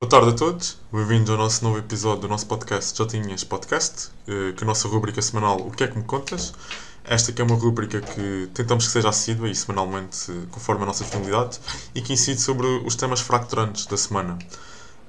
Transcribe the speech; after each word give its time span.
Boa 0.00 0.08
tarde 0.08 0.30
a 0.30 0.32
todos, 0.32 0.78
bem-vindos 0.92 1.28
ao 1.28 1.36
nosso 1.36 1.64
novo 1.64 1.76
episódio 1.76 2.20
do 2.20 2.28
nosso 2.28 2.46
podcast 2.46 2.96
Jotinhas 2.96 3.42
Podcast, 3.42 4.12
eh, 4.28 4.52
que 4.52 4.62
é 4.62 4.64
a 4.64 4.66
nossa 4.68 4.86
rubrica 4.86 5.20
semanal 5.20 5.58
O 5.58 5.72
que 5.72 5.82
é 5.82 5.88
que 5.88 5.98
me 5.98 6.04
contas? 6.04 6.54
Esta 7.02 7.32
que 7.32 7.42
é 7.42 7.44
uma 7.44 7.56
rubrica 7.56 8.00
que 8.00 8.48
tentamos 8.54 8.86
que 8.86 8.92
seja 8.92 9.08
assídua 9.08 9.48
e 9.48 9.54
semanalmente, 9.56 10.30
eh, 10.30 10.46
conforme 10.52 10.84
a 10.84 10.86
nossa 10.86 11.02
disponibilidade, 11.02 11.58
e 11.96 12.00
que 12.00 12.12
incide 12.12 12.40
sobre 12.40 12.64
os 12.86 12.94
temas 12.94 13.20
fracturantes 13.20 13.86
da 13.86 13.96
semana. 13.96 14.38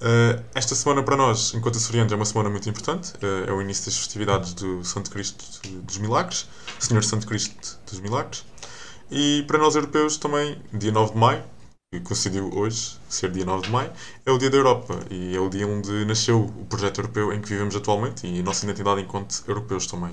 Eh, 0.01 0.41
esta 0.55 0.73
semana 0.73 1.03
para 1.03 1.15
nós, 1.15 1.53
enquanto 1.53 1.77
açorianos, 1.77 2.11
é 2.11 2.15
uma 2.15 2.25
semana 2.25 2.49
muito 2.49 2.67
importante, 2.67 3.13
é 3.47 3.51
o 3.51 3.61
início 3.61 3.85
das 3.85 3.95
festividades 3.95 4.55
do 4.55 4.83
Santo 4.83 5.11
Cristo 5.11 5.45
dos 5.83 5.99
Milagres, 5.99 6.49
Senhor 6.79 7.03
Santo 7.03 7.27
Cristo 7.27 7.77
dos 7.87 7.99
Milagres, 7.99 8.43
e 9.11 9.43
para 9.47 9.59
nós 9.59 9.75
europeus 9.75 10.17
também, 10.17 10.59
dia 10.73 10.91
9 10.91 11.13
de 11.13 11.17
maio, 11.19 11.43
que 11.91 11.99
coincidiu 12.01 12.51
hoje, 12.53 12.99
ser 13.09 13.31
dia 13.31 13.43
9 13.43 13.65
de 13.65 13.71
maio, 13.71 13.91
é 14.23 14.31
o 14.31 14.37
Dia 14.37 14.51
da 14.51 14.57
Europa 14.57 14.99
e 15.09 15.35
é 15.35 15.39
o 15.39 15.49
dia 15.49 15.65
onde 15.65 16.05
nasceu 16.05 16.45
o 16.45 16.65
projeto 16.65 16.99
europeu 16.99 17.33
em 17.33 17.41
que 17.41 17.49
vivemos 17.49 17.75
atualmente 17.75 18.27
e 18.27 18.39
a 18.39 18.43
nossa 18.43 18.63
identidade 18.63 19.01
enquanto 19.01 19.43
europeus 19.47 19.87
também. 19.87 20.11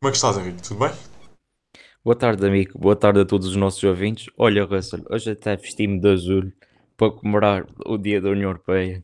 Como 0.00 0.08
é 0.08 0.10
que 0.10 0.16
estás, 0.16 0.36
Henrique? 0.36 0.62
Tudo 0.62 0.80
bem? 0.80 0.90
Boa 2.04 2.14
tarde, 2.14 2.46
amigo. 2.46 2.78
Boa 2.78 2.94
tarde 2.94 3.20
a 3.20 3.24
todos 3.24 3.48
os 3.48 3.56
nossos 3.56 3.82
ouvintes. 3.84 4.26
Olha, 4.36 4.64
Russell, 4.64 5.02
hoje 5.10 5.30
até 5.30 5.56
vesti-me 5.56 5.98
de 5.98 6.08
azul 6.08 6.52
para 6.94 7.10
comemorar 7.10 7.66
o 7.86 7.96
Dia 7.96 8.20
da 8.20 8.28
União 8.28 8.50
Europeia. 8.50 9.02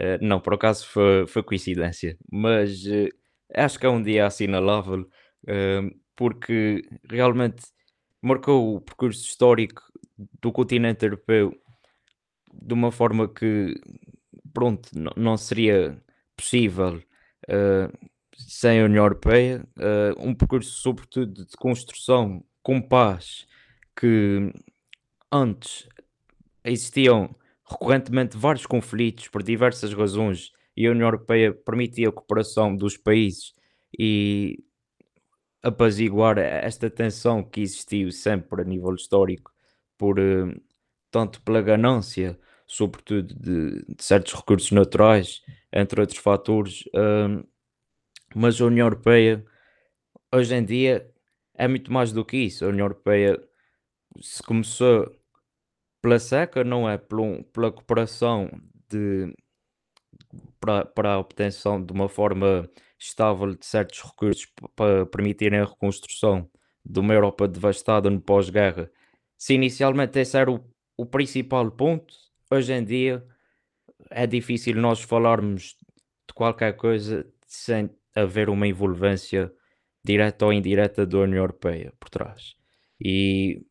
Uh, 0.00 0.24
não, 0.24 0.40
por 0.40 0.54
acaso 0.54 0.88
foi, 0.88 1.26
foi 1.26 1.42
coincidência, 1.42 2.16
mas 2.32 2.82
uh, 2.86 3.08
acho 3.54 3.78
que 3.78 3.84
é 3.84 3.90
um 3.90 4.02
dia 4.02 4.26
assinalável 4.26 5.00
uh, 5.02 6.00
porque 6.16 6.82
realmente 7.10 7.62
marcou 8.22 8.76
o 8.76 8.80
percurso 8.80 9.22
histórico 9.22 9.91
do 10.40 10.52
continente 10.52 11.04
europeu 11.04 11.54
de 12.52 12.74
uma 12.74 12.92
forma 12.92 13.28
que, 13.28 13.74
pronto, 14.52 14.90
não 15.16 15.36
seria 15.36 16.00
possível 16.36 17.02
uh, 17.48 18.08
sem 18.36 18.80
a 18.80 18.84
União 18.84 19.04
Europeia. 19.04 19.66
Uh, 19.76 20.28
um 20.28 20.34
percurso, 20.34 20.70
sobretudo, 20.80 21.46
de 21.46 21.56
construção 21.56 22.44
com 22.62 22.80
paz, 22.80 23.46
que 23.96 24.52
antes 25.30 25.88
existiam 26.64 27.34
recorrentemente 27.68 28.36
vários 28.36 28.66
conflitos 28.66 29.28
por 29.28 29.42
diversas 29.42 29.92
razões 29.94 30.52
e 30.76 30.86
a 30.86 30.90
União 30.90 31.06
Europeia 31.06 31.52
permitia 31.52 32.08
a 32.08 32.12
cooperação 32.12 32.74
dos 32.74 32.96
países 32.96 33.52
e 33.98 34.62
apaziguar 35.62 36.38
esta 36.38 36.90
tensão 36.90 37.42
que 37.42 37.60
existiu 37.60 38.10
sempre 38.10 38.62
a 38.62 38.64
nível 38.64 38.94
histórico 38.94 39.51
por 40.02 40.18
uh, 40.18 40.52
tanto 41.12 41.40
pela 41.42 41.62
ganância, 41.62 42.36
sobretudo 42.66 43.32
de, 43.36 43.84
de, 43.84 44.02
certos 44.02 44.34
recursos 44.34 44.72
naturais, 44.72 45.42
entre 45.72 46.00
outros 46.00 46.18
fatores. 46.18 46.82
Mas 48.34 48.60
a 48.60 48.64
União 48.64 48.86
Europeia 48.86 49.44
hoje 50.34 50.56
em 50.56 50.64
dia 50.64 51.08
é 51.54 51.68
muito 51.68 51.92
mais 51.92 52.12
do 52.12 52.24
que 52.24 52.36
isso. 52.36 52.64
A 52.64 52.68
União 52.68 52.86
Europeia 52.86 53.40
se 54.20 54.42
começou 54.42 55.16
pela 56.00 56.18
seca, 56.18 56.64
não 56.64 56.90
é? 56.90 56.98
Pela, 56.98 57.44
pela 57.52 57.70
cooperação 57.70 58.50
de, 58.88 59.32
para, 60.58 60.84
para 60.84 61.12
a 61.14 61.18
obtenção 61.20 61.80
de 61.80 61.92
uma 61.92 62.08
forma 62.08 62.68
estável 62.98 63.54
de 63.54 63.64
certos 63.64 64.02
recursos 64.02 64.52
para 64.74 65.06
permitirem 65.06 65.60
a 65.60 65.64
reconstrução 65.64 66.50
de 66.84 66.98
uma 66.98 67.14
Europa 67.14 67.46
devastada 67.46 68.10
no 68.10 68.20
pós-guerra 68.20 68.90
se 69.42 69.54
inicialmente 69.54 70.20
esse 70.20 70.38
era 70.38 70.52
o, 70.52 70.60
o 70.96 71.04
principal 71.04 71.68
ponto, 71.68 72.14
hoje 72.48 72.72
em 72.72 72.84
dia 72.84 73.26
é 74.08 74.24
difícil 74.24 74.76
nós 74.76 75.00
falarmos 75.00 75.76
de 76.28 76.32
qualquer 76.32 76.76
coisa 76.76 77.26
sem 77.44 77.90
haver 78.14 78.48
uma 78.48 78.68
envolvência 78.68 79.52
direta 80.04 80.46
ou 80.46 80.52
indireta 80.52 81.04
da 81.04 81.18
União 81.18 81.38
Europeia 81.38 81.92
por 81.98 82.08
trás. 82.08 82.54
E, 83.04 83.66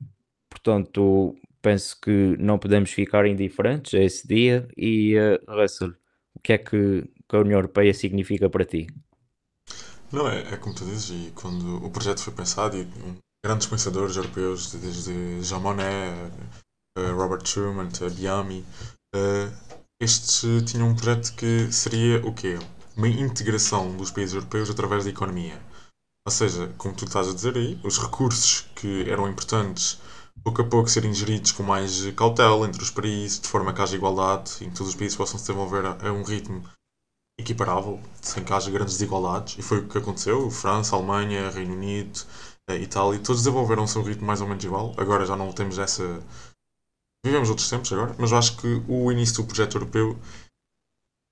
portanto, 0.49 1.37
penso 1.61 1.97
que 2.01 2.35
não 2.37 2.59
podemos 2.59 2.91
ficar 2.91 3.25
indiferentes 3.25 3.93
a 3.93 4.03
esse 4.03 4.27
dia. 4.27 4.67
E, 4.75 5.15
uh, 5.17 5.39
Russell, 5.47 5.95
o 6.35 6.39
que 6.41 6.51
é 6.51 6.57
que, 6.57 7.09
que, 7.29 7.35
a 7.37 7.39
União 7.39 7.59
Europeia 7.59 7.93
significa 7.93 8.49
para 8.49 8.65
ti? 8.65 8.87
Não, 10.11 10.27
é, 10.27 10.53
é 10.53 10.57
como 10.57 10.75
tu 10.75 10.83
dizes, 10.83 11.29
e 11.29 11.31
quando 11.31 11.77
o 11.77 11.89
projeto 11.89 12.21
foi 12.21 12.33
pensado, 12.33 12.75
e 12.77 12.85
grandes 13.43 13.67
pensadores 13.67 14.15
europeus, 14.15 14.73
desde 14.73 15.41
Jean 15.41 15.59
Monnet, 15.59 16.31
uh, 16.97 17.15
Robert 17.15 17.45
Schuman, 17.45 17.89
Biami, 18.15 18.65
uh, 19.15 19.51
estes 19.99 20.43
tinham 20.69 20.89
um 20.89 20.95
projeto 20.95 21.33
que 21.35 21.71
seria 21.71 22.25
o 22.25 22.33
quê? 22.33 22.59
Uma 22.95 23.07
integração 23.07 23.95
dos 23.95 24.11
países 24.11 24.35
europeus 24.35 24.69
através 24.69 25.03
da 25.03 25.09
economia. 25.09 25.61
Ou 26.25 26.31
seja, 26.31 26.71
como 26.77 26.95
tu 26.95 27.05
estás 27.05 27.27
a 27.27 27.33
dizer 27.33 27.55
aí, 27.55 27.79
os 27.83 27.97
recursos 27.97 28.69
que 28.75 29.09
eram 29.09 29.27
importantes 29.27 29.99
pouco 30.43 30.61
a 30.61 30.65
pouco 30.65 30.89
serem 30.89 31.13
geridos 31.13 31.51
com 31.51 31.63
mais 31.63 32.05
cautela 32.15 32.67
entre 32.67 32.81
os 32.81 32.89
países, 32.89 33.39
de 33.39 33.47
forma 33.47 33.73
que 33.73 33.81
haja 33.81 33.95
igualdade 33.95 34.51
e 34.61 34.65
que 34.65 34.71
todos 34.71 34.89
os 34.89 34.95
países 34.95 35.15
possam 35.15 35.37
se 35.37 35.45
desenvolver 35.45 35.85
a 35.85 36.11
um 36.11 36.23
ritmo 36.23 36.63
equiparável, 37.39 37.99
sem 38.21 38.43
que 38.43 38.53
haja 38.53 38.71
grandes 38.71 38.95
desigualdades. 38.95 39.57
E 39.57 39.61
foi 39.61 39.79
o 39.79 39.87
que 39.87 39.97
aconteceu. 39.97 40.49
França, 40.49 40.95
Alemanha, 40.95 41.49
Reino 41.49 41.73
Unido, 41.73 42.19
e 42.77 42.87
tal, 42.87 43.13
e 43.13 43.19
todos 43.19 43.43
desenvolveram 43.43 43.83
o 43.83 43.87
seu 43.87 44.01
ritmo 44.01 44.25
mais 44.25 44.41
ou 44.41 44.47
menos 44.47 44.63
igual. 44.63 44.93
Agora 44.97 45.25
já 45.25 45.35
não 45.35 45.51
temos 45.51 45.77
essa. 45.77 46.21
Vivemos 47.25 47.49
outros 47.49 47.69
tempos 47.69 47.91
agora, 47.93 48.15
mas 48.17 48.31
eu 48.31 48.37
acho 48.37 48.57
que 48.57 48.81
o 48.87 49.11
início 49.11 49.43
do 49.43 49.45
projeto 49.45 49.75
europeu 49.75 50.17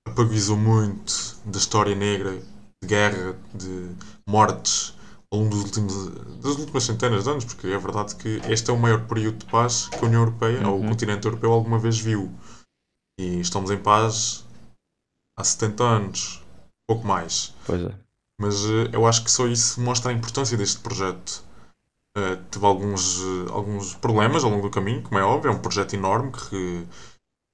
apaguizou 0.08 0.58
muito 0.58 1.40
da 1.46 1.58
história 1.58 1.96
negra, 1.96 2.40
de 2.82 2.88
guerra, 2.88 3.36
de 3.54 3.90
mortes 4.28 4.94
ao 5.32 5.40
longo 5.40 5.52
dos 5.52 5.64
últimos, 5.64 6.10
das 6.42 6.56
últimas 6.58 6.84
centenas 6.84 7.24
de 7.24 7.30
anos, 7.30 7.46
porque 7.46 7.68
é 7.68 7.78
verdade 7.78 8.16
que 8.16 8.42
este 8.50 8.70
é 8.70 8.74
o 8.74 8.78
maior 8.78 9.08
período 9.08 9.38
de 9.38 9.46
paz 9.46 9.88
que 9.88 10.04
a 10.04 10.08
União 10.08 10.22
Europeia, 10.22 10.60
uhum. 10.62 10.70
ou 10.70 10.78
o 10.78 10.82
uhum. 10.82 10.90
continente 10.90 11.26
europeu, 11.26 11.52
alguma 11.52 11.78
vez 11.78 12.00
viu. 12.00 12.32
E 13.20 13.40
estamos 13.40 13.70
em 13.70 13.78
paz 13.78 14.46
há 15.38 15.44
70 15.44 15.84
anos, 15.84 16.44
pouco 16.88 17.06
mais. 17.06 17.54
Pois 17.66 17.82
é. 17.82 18.09
Mas 18.40 18.64
uh, 18.64 18.90
eu 18.94 19.06
acho 19.06 19.24
que 19.24 19.30
só 19.30 19.46
isso 19.48 19.82
mostra 19.82 20.12
a 20.12 20.14
importância 20.14 20.58
deste 20.58 20.80
projeto. 20.80 21.44
Uh, 22.18 22.38
teve 22.50 22.66
alguns, 22.66 23.20
uh, 23.20 23.52
alguns 23.52 23.94
problemas 23.96 24.44
ao 24.46 24.50
longo 24.50 24.64
do 24.64 24.72
caminho, 24.72 25.04
como 25.04 25.20
é 25.20 25.24
óbvio, 25.24 25.52
é 25.52 25.54
um 25.54 25.60
projeto 25.60 25.94
enorme 25.94 26.32
que 26.32 26.88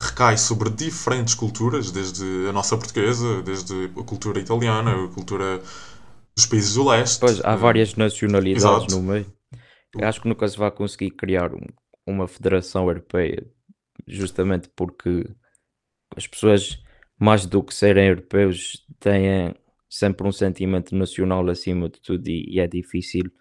recai 0.01 0.37
sobre 0.37 0.69
diferentes 0.69 1.33
culturas, 1.33 1.91
desde 1.91 2.23
a 2.47 2.53
nossa 2.53 2.77
portuguesa, 2.77 3.41
desde 3.41 3.85
a 3.99 4.03
cultura 4.03 4.39
italiana, 4.39 5.05
a 5.05 5.07
cultura 5.07 5.59
dos 6.35 6.45
países 6.45 6.75
do 6.75 6.87
leste. 6.87 7.19
Pois, 7.19 7.43
há 7.43 7.55
várias 7.55 7.95
nacionalidades 7.95 8.63
Exato. 8.63 8.95
no 8.95 9.01
meio. 9.01 9.25
Eu 9.97 10.07
acho 10.07 10.21
que 10.21 10.27
nunca 10.27 10.47
se 10.47 10.57
vai 10.57 10.69
conseguir 10.69 11.11
criar 11.11 11.53
um, 11.53 11.65
uma 12.05 12.27
federação 12.27 12.87
europeia, 12.87 13.43
justamente 14.07 14.69
porque 14.75 15.25
as 16.15 16.27
pessoas, 16.27 16.77
mais 17.19 17.45
do 17.45 17.63
que 17.63 17.73
serem 17.73 18.09
europeus, 18.09 18.85
têm 18.99 19.55
sempre 19.95 20.27
um 20.27 20.31
sentimento 20.31 20.93
nacional 20.93 21.49
acima 21.49 21.87
de 21.89 22.01
tudo 22.01 22.27
e, 22.27 22.45
e 22.49 22.59
é 22.59 22.67
difícil 22.67 23.31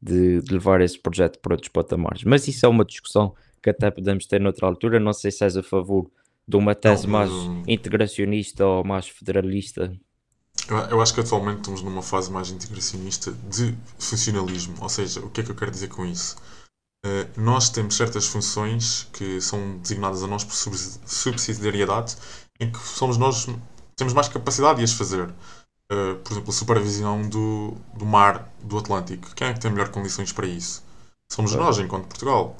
de, 0.00 0.42
de, 0.42 0.52
levar 0.52 0.82
esse 0.82 0.98
projeto 0.98 1.38
para 1.38 1.54
outros 1.54 1.70
patamares. 1.70 2.22
Mas 2.24 2.46
isso 2.46 2.66
é 2.66 2.68
uma 2.68 2.84
discussão 2.84 3.34
que 3.62 3.70
até 3.70 3.90
podemos 3.90 4.26
ter 4.26 4.40
noutra 4.40 4.66
altura. 4.66 5.00
Não 5.00 5.14
sei 5.14 5.30
se 5.30 5.42
és 5.42 5.56
a 5.56 5.62
favor 5.62 6.10
de 6.46 6.56
uma 6.56 6.74
tese 6.74 7.06
não, 7.06 7.12
mais 7.12 7.30
integracionista 7.66 8.66
ou 8.66 8.84
mais 8.84 9.08
federalista. 9.08 9.96
Eu, 10.68 10.76
eu, 10.76 11.00
acho 11.00 11.14
que 11.14 11.20
atualmente 11.20 11.58
estamos 11.58 11.82
numa 11.82 12.02
fase 12.02 12.30
mais 12.30 12.50
integracionista 12.50 13.32
de 13.48 13.74
funcionalismo. 13.98 14.74
Ou 14.82 14.88
seja, 14.88 15.20
o 15.20 15.30
que 15.30 15.40
é 15.40 15.44
que 15.44 15.50
eu 15.50 15.56
quero 15.56 15.70
dizer 15.70 15.88
com 15.88 16.04
isso? 16.04 16.36
Uh, 17.06 17.40
nós 17.40 17.70
temos 17.70 17.96
certas 17.96 18.26
funções 18.26 19.08
que 19.14 19.40
são 19.40 19.78
designadas 19.78 20.22
a 20.22 20.26
nós 20.26 20.44
por 20.44 20.54
subsidiariedade, 20.54 22.16
em 22.60 22.70
que 22.70 22.78
somos 22.78 23.16
nós 23.16 23.46
temos 23.96 24.12
mais 24.12 24.28
capacidade 24.28 24.78
de 24.78 24.84
as 24.84 24.92
fazer. 24.92 25.32
Eh, 25.90 26.14
por 26.24 26.32
exemplo, 26.32 26.50
a 26.50 26.54
supervisão 26.54 27.28
do, 27.28 27.74
do 27.94 28.06
mar 28.06 28.50
do 28.62 28.78
Atlântico. 28.78 29.34
Quem 29.34 29.48
é 29.48 29.52
que 29.52 29.60
tem 29.60 29.70
melhor 29.70 29.90
condições 29.90 30.32
para 30.32 30.46
isso? 30.46 30.82
Somos 31.30 31.54
nós, 31.54 31.78
enquanto 31.78 32.08
Portugal. 32.08 32.56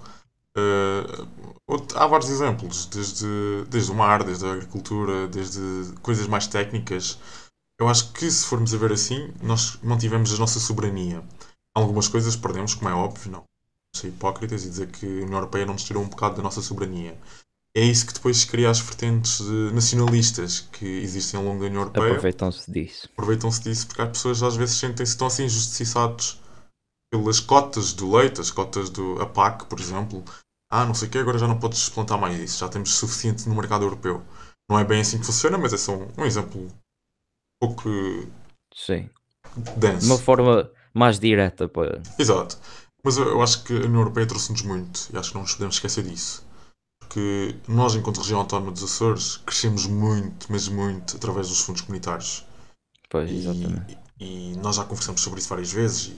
Uh, 0.55 1.97
há 1.97 2.07
vários 2.07 2.29
exemplos, 2.29 2.85
desde, 2.85 3.27
desde 3.71 3.91
o 3.91 3.95
mar, 3.95 4.23
desde 4.23 4.45
a 4.45 4.53
agricultura, 4.53 5.27
desde 5.29 5.61
coisas 6.03 6.27
mais 6.27 6.47
técnicas. 6.47 7.19
Eu 7.81 7.89
acho 7.89 8.13
que 8.13 8.31
se 8.31 8.45
formos 8.45 8.75
a 8.75 8.77
ver 8.77 8.93
assim, 8.93 9.33
nós 9.43 9.79
mantivemos 9.83 10.33
a 10.35 10.39
nossa 10.39 10.61
soberania. 10.61 11.25
Algumas 11.75 12.09
coisas 12.09 12.37
perdemos, 12.37 12.75
como 12.75 12.91
é 12.91 12.95
óbvio, 12.95 13.33
não. 13.33 13.45
Ser 13.97 14.09
hipócritas 14.09 14.65
e 14.65 14.69
dizer 14.69 14.89
que 14.89 15.07
a 15.07 15.25
União 15.25 15.39
Europeia 15.39 15.65
não 15.65 15.73
nos 15.73 15.85
tirou 15.85 16.03
um 16.03 16.09
bocado 16.09 16.37
da 16.37 16.43
nossa 16.43 16.61
soberania 16.61 17.17
é 17.75 17.85
isso 17.85 18.07
que 18.07 18.13
depois 18.13 18.45
cria 18.45 18.71
as 18.71 18.81
vertentes 18.81 19.41
nacionalistas 19.73 20.61
que 20.61 20.85
existem 20.85 21.41
ao 21.41 21.47
longo 21.47 21.61
da 21.61 21.67
União 21.67 21.83
Europeia. 21.83 22.09
Aproveitam-se 22.09 22.71
disso. 22.71 23.09
Aproveitam-se 23.13 23.63
disso 23.63 23.87
porque 23.87 24.03
as 24.03 24.09
pessoas 24.09 24.43
às 24.43 24.57
vezes 24.57 24.77
sentem-se 24.77 25.17
tão 25.17 25.27
assim 25.27 25.45
injustiçados 25.45 26.41
pelas 27.11 27.41
cotas 27.41 27.93
do 27.93 28.15
leite, 28.15 28.41
as 28.41 28.51
cotas 28.51 28.91
do 28.91 29.21
APAC, 29.21 29.67
por 29.67 29.81
exemplo. 29.81 30.23
Ah, 30.71 30.85
não 30.85 30.95
sei 30.95 31.09
o 31.09 31.11
que, 31.11 31.19
agora 31.19 31.39
já 31.39 31.47
não 31.47 31.59
podes 31.59 31.89
plantar 31.89 32.17
mais 32.17 32.39
isso, 32.39 32.59
já 32.59 32.69
temos 32.69 32.95
suficiente 32.95 33.49
no 33.49 33.55
mercado 33.55 33.85
europeu. 33.85 34.23
Não 34.69 34.79
é 34.79 34.85
bem 34.85 35.01
assim 35.01 35.19
que 35.19 35.27
funciona, 35.27 35.59
mas 35.59 35.73
é 35.73 35.77
só 35.77 35.95
um, 35.95 36.09
um 36.17 36.25
exemplo 36.25 36.61
um 36.63 36.71
pouco 37.61 37.89
Sim. 38.75 39.09
denso. 39.77 40.01
De 40.01 40.07
uma 40.07 40.19
forma 40.19 40.71
mais 40.95 41.19
direta 41.19 41.69
para. 41.69 42.03
Exato. 42.19 42.59
Mas 43.05 43.17
eu, 43.17 43.29
eu 43.29 43.43
acho 43.43 43.65
que 43.65 43.73
a 43.73 43.85
União 43.85 44.01
Europeia 44.01 44.27
trouxe-nos 44.27 44.63
muito 44.63 45.09
e 45.13 45.17
acho 45.17 45.31
que 45.31 45.35
não 45.35 45.43
nos 45.43 45.53
podemos 45.53 45.77
esquecer 45.77 46.05
disso. 46.05 46.45
Porque 47.13 47.57
nós, 47.69 47.95
enquanto 47.95 48.19
região 48.23 48.41
autónoma 48.41 48.73
dos 48.73 48.83
Açores, 48.83 49.37
crescemos 49.45 49.87
muito, 49.87 50.47
mas 50.51 50.67
muito, 50.67 51.17
através 51.17 51.49
dos 51.49 51.61
fundos 51.61 51.83
comunitários. 51.83 52.47
Pois, 53.11 53.31
E, 53.31 53.37
exatamente. 53.37 53.99
e 54.19 54.57
nós 54.63 54.77
já 54.77 54.85
conversamos 54.85 55.21
sobre 55.21 55.41
isso 55.41 55.49
várias 55.51 55.71
vezes. 55.71 56.07
E 56.07 56.17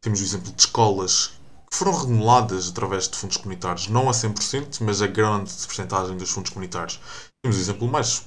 temos 0.00 0.20
o 0.20 0.24
exemplo 0.24 0.50
de 0.52 0.60
escolas 0.60 1.30
que 1.70 1.76
foram 1.76 1.92
remodeladas 1.96 2.68
através 2.68 3.08
de 3.08 3.16
fundos 3.16 3.36
comunitários. 3.36 3.86
Não 3.86 4.08
a 4.08 4.12
100%, 4.12 4.80
mas 4.80 5.00
a 5.00 5.06
grande 5.06 5.52
porcentagem 5.52 6.16
dos 6.16 6.30
fundos 6.30 6.50
comunitários. 6.50 6.98
Temos 7.40 7.56
o 7.56 7.60
exemplo 7.60 7.86
mais 7.88 8.26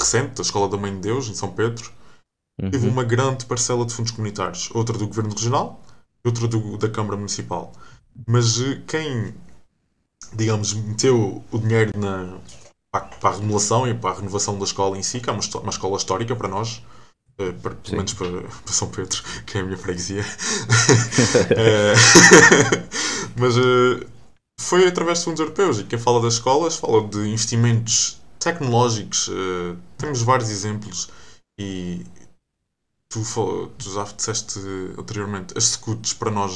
recente, 0.00 0.34
da 0.34 0.42
Escola 0.42 0.68
da 0.68 0.76
Mãe 0.78 0.94
de 0.94 1.00
Deus, 1.00 1.28
em 1.28 1.34
São 1.34 1.52
Pedro, 1.52 1.92
teve 2.70 2.86
Uhum. 2.86 2.92
uma 2.92 3.04
grande 3.04 3.44
parcela 3.46 3.84
de 3.84 3.92
fundos 3.92 4.12
comunitários. 4.12 4.70
Outra 4.74 4.96
do 4.96 5.06
Governo 5.06 5.32
Regional 5.32 5.82
e 6.24 6.28
outra 6.28 6.48
do, 6.48 6.78
da 6.78 6.88
Câmara 6.88 7.16
Municipal. 7.16 7.72
Mas 8.26 8.60
eh, 8.60 8.82
quem, 8.86 9.34
digamos, 10.38 10.74
meteu 10.74 11.44
o 11.52 11.58
dinheiro 11.58 11.92
na, 11.98 12.38
para, 12.92 13.30
a- 13.30 13.32
remodelação 13.36 13.86
e 13.88 13.94
para 13.94 14.10
a 14.10 14.14
renovação 14.18 14.58
da 14.58 14.64
escola 14.64 14.98
em 14.98 15.02
si, 15.02 15.20
que 15.20 15.30
é 15.30 15.32
uma, 15.32 15.42
uma 15.62 15.70
escola 15.70 15.96
histórica 15.98 16.36
para 16.36 16.48
nós, 16.48 16.82
eh, 17.38 17.52
para- 17.62 17.74
pelo 17.76 17.96
menos 17.98 18.14
para, 18.14 18.42
para 18.42 18.72
São 18.72 18.90
Pedro, 18.90 19.22
que 19.46 19.58
é 19.58 19.62
a 19.62 19.64
minha 19.64 19.78
freguesia. 19.78 20.24
Eh, 21.56 21.94
mas 23.36 23.56
eh, 23.56 24.06
foi 24.60 24.86
através 24.86 25.18
de 25.20 25.24
fundos 25.26 25.40
europeus 25.40 25.78
e 25.80 25.84
quem 25.84 25.98
fala 25.98 26.20
das 26.22 26.34
escolas 26.34 26.76
fala 26.76 27.06
de 27.08 27.28
investimentos 27.28 28.20
tecnológicos. 28.38 29.30
temos 29.98 30.22
vários 30.22 30.50
exemplos 30.50 31.08
e 31.60 32.04
tu, 33.08 33.24
fal- 33.24 33.68
tu 33.78 33.90
já 33.92 34.04
disseste 34.04 34.58
anteriormente, 34.98 35.56
as 35.56 35.64
scouts 35.64 36.12
para 36.14 36.30
nós, 36.30 36.52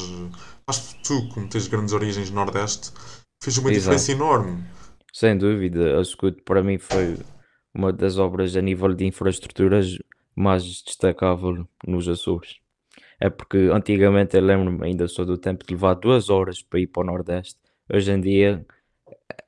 acho 0.68 0.82
que 0.94 1.02
tu, 1.04 1.28
como 1.30 1.48
tens 1.48 1.66
grandes 1.66 1.92
origens 1.94 2.28
no 2.30 2.36
Nordeste, 2.36 2.90
fez 3.42 3.58
uma 3.58 3.70
Exato. 3.70 3.96
diferença 3.96 4.12
enorme. 4.12 4.64
Sem 5.12 5.36
dúvida, 5.36 5.98
a 5.98 6.04
Scoot 6.04 6.42
para 6.42 6.62
mim 6.62 6.78
foi 6.78 7.18
uma 7.74 7.92
das 7.92 8.16
obras 8.16 8.56
a 8.56 8.62
nível 8.62 8.94
de 8.94 9.04
infraestruturas 9.04 9.98
mais 10.34 10.62
destacável 10.82 11.66
nos 11.86 12.08
Açores. 12.08 12.60
É 13.20 13.28
porque 13.28 13.58
antigamente 13.72 14.36
eu 14.36 14.42
lembro-me, 14.42 14.86
ainda 14.86 15.08
sou 15.08 15.24
do 15.24 15.36
tempo 15.36 15.66
de 15.66 15.74
levar 15.74 15.94
duas 15.94 16.30
horas 16.30 16.62
para 16.62 16.80
ir 16.80 16.86
para 16.86 17.02
o 17.02 17.06
Nordeste. 17.06 17.58
Hoje 17.92 18.12
em 18.12 18.20
dia, 18.20 18.64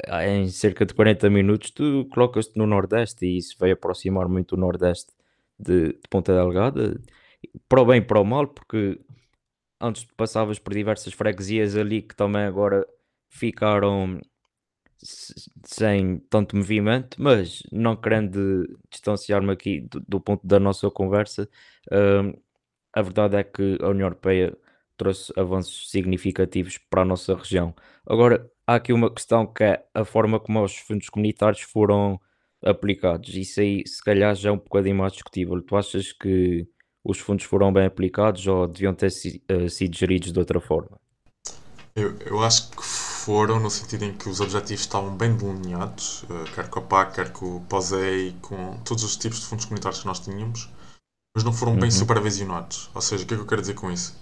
eh, 0.06 0.36
em 0.36 0.48
cerca 0.48 0.84
de 0.84 0.92
40 0.92 1.30
minutos, 1.30 1.70
tu 1.70 2.06
colocas-te 2.12 2.56
no 2.58 2.66
Nordeste 2.66 3.24
e 3.26 3.38
isso 3.38 3.56
vai 3.58 3.70
aproximar 3.70 4.28
muito 4.28 4.52
o 4.52 4.58
Nordeste 4.58 5.12
de, 5.58 5.88
de 5.88 6.08
Ponta 6.10 6.34
Delgada, 6.34 7.00
para 7.68 7.80
o 7.80 7.86
bem 7.86 7.98
e 7.98 8.00
para 8.00 8.20
o 8.20 8.24
mal, 8.24 8.48
porque 8.48 9.00
antes 9.80 10.04
passavas 10.16 10.58
por 10.58 10.74
diversas 10.74 11.12
freguesias 11.12 11.76
ali 11.76 12.02
que 12.02 12.14
também 12.14 12.42
agora 12.42 12.86
ficaram 13.34 14.20
se- 14.98 15.34
sem 15.64 16.18
tanto 16.30 16.56
movimento, 16.56 17.20
mas 17.20 17.62
não 17.72 17.96
querendo 17.96 18.66
distanciar-me 18.90 19.52
aqui 19.52 19.80
do, 19.82 20.00
do 20.08 20.20
ponto 20.20 20.46
da 20.46 20.58
nossa 20.60 20.90
conversa, 20.90 21.48
hum, 21.92 22.32
a 22.92 23.02
verdade 23.02 23.36
é 23.36 23.44
que 23.44 23.78
a 23.82 23.88
União 23.88 24.06
Europeia 24.06 24.56
trouxe 24.96 25.32
avanços 25.36 25.90
significativos 25.90 26.78
para 26.78 27.02
a 27.02 27.04
nossa 27.04 27.34
região. 27.34 27.74
Agora, 28.06 28.48
há 28.66 28.76
aqui 28.76 28.92
uma 28.92 29.12
questão 29.12 29.46
que 29.46 29.64
é 29.64 29.84
a 29.94 30.04
forma 30.04 30.38
como 30.40 30.62
os 30.62 30.76
fundos 30.78 31.08
comunitários 31.08 31.62
foram 31.62 32.20
aplicados. 32.64 33.34
Isso 33.34 33.60
aí, 33.60 33.82
se 33.86 34.02
calhar, 34.02 34.34
já 34.36 34.50
é 34.50 34.52
um 34.52 34.56
bocadinho 34.58 34.96
mais 34.96 35.12
discutível. 35.12 35.60
Tu 35.60 35.76
achas 35.76 36.12
que 36.12 36.66
os 37.04 37.18
fundos 37.18 37.44
foram 37.44 37.72
bem 37.72 37.84
aplicados 37.86 38.46
ou 38.46 38.66
deviam 38.68 38.94
ter 38.94 39.10
eh, 39.48 39.68
sido 39.68 39.96
geridos 39.96 40.32
de 40.32 40.38
outra 40.38 40.60
forma? 40.60 40.98
Eu, 41.96 42.16
eu 42.26 42.42
acho 42.42 42.70
que 42.70 42.82
foram 43.24 43.58
no 43.60 43.70
sentido 43.70 44.04
em 44.04 44.12
que 44.16 44.28
os 44.28 44.40
objetivos 44.40 44.82
estavam 44.82 45.16
bem 45.16 45.34
delineados, 45.36 46.24
eh, 46.30 46.50
quer 46.54 46.68
com 46.68 46.78
a 46.80 46.82
PAC, 46.82 47.14
quer 47.14 47.32
com 47.32 47.56
o 47.56 47.60
POSEI, 47.62 48.36
com 48.42 48.76
todos 48.84 49.02
os 49.04 49.16
tipos 49.16 49.40
de 49.40 49.46
fundos 49.46 49.64
comunitários 49.64 50.00
que 50.00 50.06
nós 50.06 50.20
tínhamos, 50.20 50.68
mas 51.34 51.44
não 51.44 51.52
foram 51.52 51.74
bem 51.78 51.90
Uhum. 51.90 51.90
supervisionados. 51.90 52.90
Ou 52.94 53.00
seja, 53.02 53.24
o 53.24 53.26
que 53.26 53.34
é 53.34 53.36
que 53.36 53.42
eu 53.42 53.46
quero 53.46 53.60
dizer 53.62 53.74
com 53.74 53.90
isso? 53.90 54.14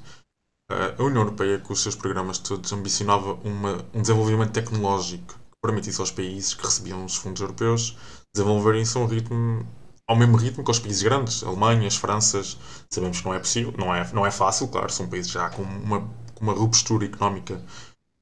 Eh, 0.71 0.95
a 0.99 1.03
União 1.03 1.23
Europeia, 1.23 1.59
com 1.59 1.73
os 1.73 1.83
seus 1.83 1.97
programas 1.97 2.39
todos, 2.39 2.73
ambicionava 2.73 3.35
uma, 3.45 3.85
um 3.95 4.01
desenvolvimento 4.03 4.53
tecnológico 4.53 5.35
que 5.35 5.59
permitisse 5.63 6.01
aos 6.01 6.11
países 6.11 6.55
que 6.55 6.65
recebiam 6.65 7.05
os 7.05 7.17
fundos 7.17 7.41
europeus 7.43 7.97
desenvolverem-se 8.35 8.97
a 8.97 9.01
um 9.01 9.07
ritmo, 9.07 9.67
ao 10.09 10.17
mesmo 10.17 10.37
ritmo 10.37 10.65
que 10.65 10.71
os 10.71 10.79
países 10.79 11.03
grandes, 11.03 11.43
Alemanhas, 11.45 11.97
Franças. 11.97 12.57
Sabemos 12.91 13.21
que 13.21 13.27
não 13.27 13.35
é 13.35 13.39
possível, 13.39 13.75
não 13.79 13.95
é, 13.95 14.11
não 14.13 14.27
é 14.27 14.31
fácil, 14.31 14.69
claro, 14.69 14.91
são 14.93 15.09
países 15.09 15.31
já 15.33 15.51
com 15.51 15.63
uma, 15.63 16.01
com 16.35 16.43
uma 16.45 16.53
robustura 16.55 17.05
económica 17.07 17.61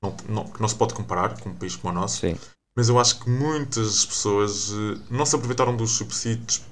não, 0.03 0.17
não- 0.29 0.45
que 0.45 0.61
não 0.61 0.69
se 0.69 0.75
pode 0.75 0.95
comparar 0.95 1.39
com 1.41 1.51
um 1.51 1.55
país 1.55 1.77
como 1.77 1.93
o 1.93 1.97
nosso. 2.01 2.21
Sim, 2.21 2.37
Mas 2.77 2.89
eu 2.89 2.99
acho 2.99 3.21
que 3.21 3.29
muitas 3.31 4.05
pessoas 4.07 4.73
eh, 4.73 4.99
não 5.11 5.27
se 5.27 5.35
aproveitaram 5.37 5.77
dos 5.77 5.93
subsídios 5.93 6.63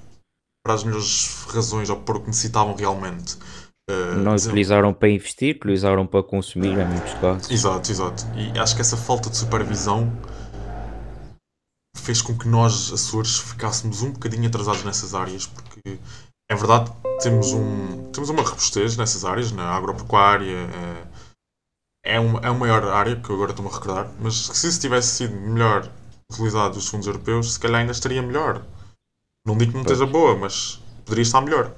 para 0.65 0.75
as 0.75 0.85
melhores 0.85 1.45
razões 1.49 1.91
ou 1.91 1.97
o 1.97 2.21
que 2.21 2.27
necessitavam 2.27 2.75
realmente. 2.75 3.37
Eh, 3.91 4.15
não 4.17 4.35
utilizaram 4.35 4.93
para 4.93 5.09
investir, 5.09 5.57
utilizaram 5.57 6.07
para 6.07 6.23
consumir 6.23 6.79
em 6.79 6.87
muitos 6.87 7.15
casos. 7.15 7.51
Exato, 7.51 7.91
exato. 7.91 8.27
E 8.37 8.59
acho 8.59 8.75
que 8.75 8.81
essa 8.81 8.97
falta 8.97 9.31
de 9.31 9.37
supervisão 9.37 10.13
fez 11.97 12.23
com 12.23 12.37
que 12.37 12.49
nós, 12.49 12.93
Açores, 12.93 13.39
ficássemos 13.39 14.03
um 14.03 14.13
bocadinho 14.13 14.47
atrasados 14.47 14.85
nessas 14.85 15.15
áreas, 15.15 15.47
porque 15.47 15.99
é 16.51 16.55
verdade 16.55 16.91
que 16.91 17.23
temos, 17.23 17.53
um, 17.53 18.11
temos 18.13 18.31
uma 18.31 18.43
robustez 18.43 18.97
nessas 18.97 19.25
áreas, 19.25 19.53
na 19.53 19.71
agropecuária, 19.75 20.57
eh, 20.57 21.07
é, 22.03 22.19
uma, 22.19 22.41
é 22.41 22.51
uma 22.51 22.61
maior 22.61 22.85
área, 22.85 23.17
que 23.17 23.31
eu 23.31 23.37
agora 23.37 23.51
estou-me 23.51 23.71
a 23.71 23.75
recordar, 23.75 24.13
mas 24.21 24.35
se 24.35 24.73
se 24.73 24.81
tivesse 24.81 25.17
sido 25.17 25.35
melhor 25.35 25.91
utilizado 26.31 26.77
os 26.77 26.89
fundos 26.89 27.07
europeus, 27.07 27.55
se 27.55 27.61
calhar 27.61 27.81
ainda 27.81 27.93
estaria 27.93 28.23
melhor. 28.23 28.65
Não 29.47 29.57
digo 29.57 29.73
que 29.73 29.77
não 29.77 29.83
esteja 29.83 30.07
boa, 30.07 30.37
mas 30.37 30.83
poderia 31.05 31.23
estar 31.23 31.41
melhor. 31.41 31.75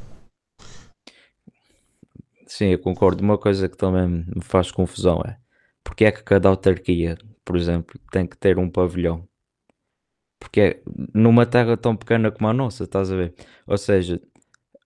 Sim, 2.46 2.66
eu 2.66 2.78
concordo. 2.78 3.22
Uma 3.22 3.38
coisa 3.38 3.68
que 3.68 3.76
também 3.76 4.24
me 4.26 4.42
faz 4.42 4.72
confusão 4.72 5.22
é 5.24 5.38
porque 5.84 6.04
é 6.04 6.12
que 6.12 6.22
cada 6.22 6.48
autarquia, 6.48 7.18
por 7.44 7.56
exemplo, 7.56 7.98
tem 8.12 8.26
que 8.26 8.36
ter 8.36 8.58
um 8.58 8.70
pavilhão? 8.70 9.28
Porque 10.38 10.60
é 10.60 10.82
numa 11.14 11.44
terra 11.44 11.76
tão 11.76 11.96
pequena 11.96 12.30
como 12.30 12.48
a 12.48 12.52
nossa, 12.52 12.84
estás 12.84 13.10
a 13.10 13.16
ver? 13.16 13.34
Ou 13.66 13.76
seja, 13.76 14.20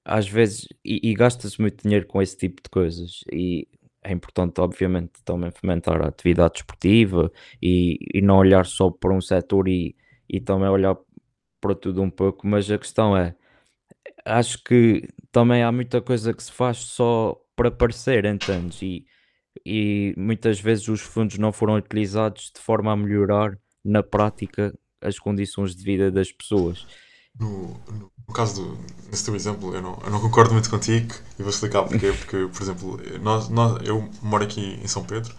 às 0.05 0.29
vezes, 0.29 0.67
e, 0.85 1.11
e 1.11 1.15
gasta-se 1.15 1.61
muito 1.61 1.83
dinheiro 1.83 2.07
com 2.07 2.21
esse 2.21 2.37
tipo 2.37 2.63
de 2.63 2.69
coisas, 2.71 3.21
e 3.33 3.69
é 4.05 4.13
importante, 4.13 4.61
obviamente, 4.61 5.13
também 5.25 5.51
fomentar 5.51 6.03
a 6.03 6.09
atividade 6.09 6.55
desportiva 6.55 7.33
e, 7.61 7.99
e 8.15 8.21
não 8.21 8.37
olhar 8.37 8.67
só 8.67 8.91
para 8.91 9.15
um 9.15 9.21
setor 9.21 9.67
e, 9.69 9.97
e 10.29 10.41
também 10.41 10.69
olhar 10.69 10.97
para 11.61 11.75
tudo 11.75 12.03
um 12.03 12.11
pouco, 12.11 12.47
mas 12.47 12.71
a 12.71 12.79
questão 12.79 13.17
é 13.17 13.35
acho 14.25 14.63
que 14.63 15.09
também 15.33 15.63
há 15.63 15.73
muita 15.73 16.01
coisa 16.01 16.33
que 16.33 16.43
se 16.43 16.53
faz 16.53 16.79
só 16.79 17.37
para 17.57 17.71
parecer, 17.71 18.25
entendes? 18.25 18.81
E, 18.83 19.07
e 19.65 20.15
muitas 20.17 20.61
vezes 20.61 20.89
os 20.89 21.01
fundos 21.01 21.39
não 21.39 21.53
foram 21.53 21.77
utilizados 21.77 22.51
de 22.55 22.61
forma 22.61 22.93
a 22.93 22.97
melhorar 22.97 23.59
na 23.85 24.03
prática 24.03 24.77
as 25.01 25.19
condições 25.19 25.75
de 25.75 25.85
vida 25.85 26.11
das 26.11 26.33
pessoas. 26.33 26.87
No, 27.39 27.69
no, 27.91 28.13
no 28.29 28.35
caso 28.35 28.63
do, 28.63 28.79
nesse 29.11 29.25
teu 29.25 29.35
exemplo, 29.35 29.75
eu 29.75 29.83
não, 29.83 29.99
eu 30.05 30.11
não 30.11 30.21
concordo 30.21 30.53
muito 30.53 30.71
contigo 30.71 31.15
e 31.39 31.43
vou 31.43 31.51
explicar 31.51 31.83
porquê. 31.83 32.13
Porque, 32.19 32.49
por 32.53 32.63
exemplo, 32.63 33.01
nós, 33.21 33.49
nós, 33.49 33.87
eu 33.87 34.09
moro 34.23 34.45
aqui 34.45 34.79
em 34.83 34.87
São 34.87 35.05
Pedro 35.05 35.35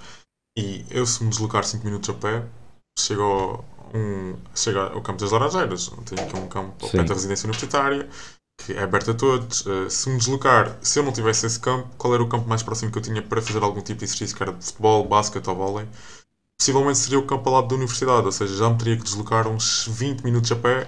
e 0.57 0.85
eu, 0.89 1.05
se 1.05 1.23
me 1.23 1.29
deslocar 1.29 1.63
5 1.63 1.85
minutos 1.85 2.09
a 2.09 2.13
pé, 2.13 2.45
chego 2.99 3.21
ao, 3.21 3.65
um, 3.93 4.35
ao 4.93 5.01
campo 5.01 5.19
das 5.19 5.31
Laranjeiras. 5.31 5.91
Tenho 6.05 6.21
aqui 6.21 6.35
um 6.37 6.47
campo 6.47 6.85
ao 6.85 6.91
pé 6.91 7.03
da 7.03 7.13
residência 7.13 7.47
universitária 7.47 8.09
que 8.57 8.73
é 8.73 8.83
aberto 8.83 9.11
a 9.11 9.13
todos. 9.13 9.65
Eh, 9.67 9.89
se 9.89 10.09
me 10.09 10.17
deslocar, 10.17 10.77
se 10.81 10.99
eu 10.99 11.03
não 11.03 11.11
tivesse 11.11 11.45
esse 11.45 11.59
campo, 11.59 11.89
qual 11.97 12.13
era 12.13 12.23
o 12.23 12.27
campo 12.29 12.47
mais 12.47 12.63
próximo 12.63 12.91
que 12.91 12.97
eu 12.97 13.01
tinha 13.01 13.21
para 13.21 13.41
fazer 13.41 13.61
algum 13.63 13.81
tipo 13.81 13.99
de 13.99 14.05
exercício, 14.05 14.35
que 14.35 14.43
era 14.43 14.53
de 14.53 14.65
futebol, 14.65 15.07
basquete 15.07 15.47
ou 15.47 15.55
vôlei? 15.55 15.87
Possivelmente 16.57 16.99
seria 16.99 17.19
o 17.19 17.25
campo 17.25 17.49
ao 17.49 17.55
lado 17.55 17.67
da 17.67 17.75
universidade, 17.75 18.25
ou 18.25 18.31
seja, 18.31 18.55
já 18.55 18.69
me 18.69 18.77
teria 18.77 18.97
que 18.97 19.03
deslocar 19.03 19.47
uns 19.47 19.87
20 19.87 20.23
minutos 20.23 20.51
a 20.51 20.55
pé 20.55 20.87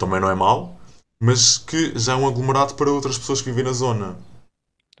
também 0.00 0.18
não 0.20 0.28
é 0.30 0.34
mau, 0.34 0.76
mas 1.22 1.58
que 1.58 1.96
já 1.98 2.14
é 2.14 2.16
um 2.16 2.26
aglomerado 2.26 2.74
para 2.74 2.90
outras 2.90 3.16
pessoas 3.18 3.40
que 3.40 3.50
vivem 3.50 3.64
na 3.64 3.72
zona. 3.72 4.16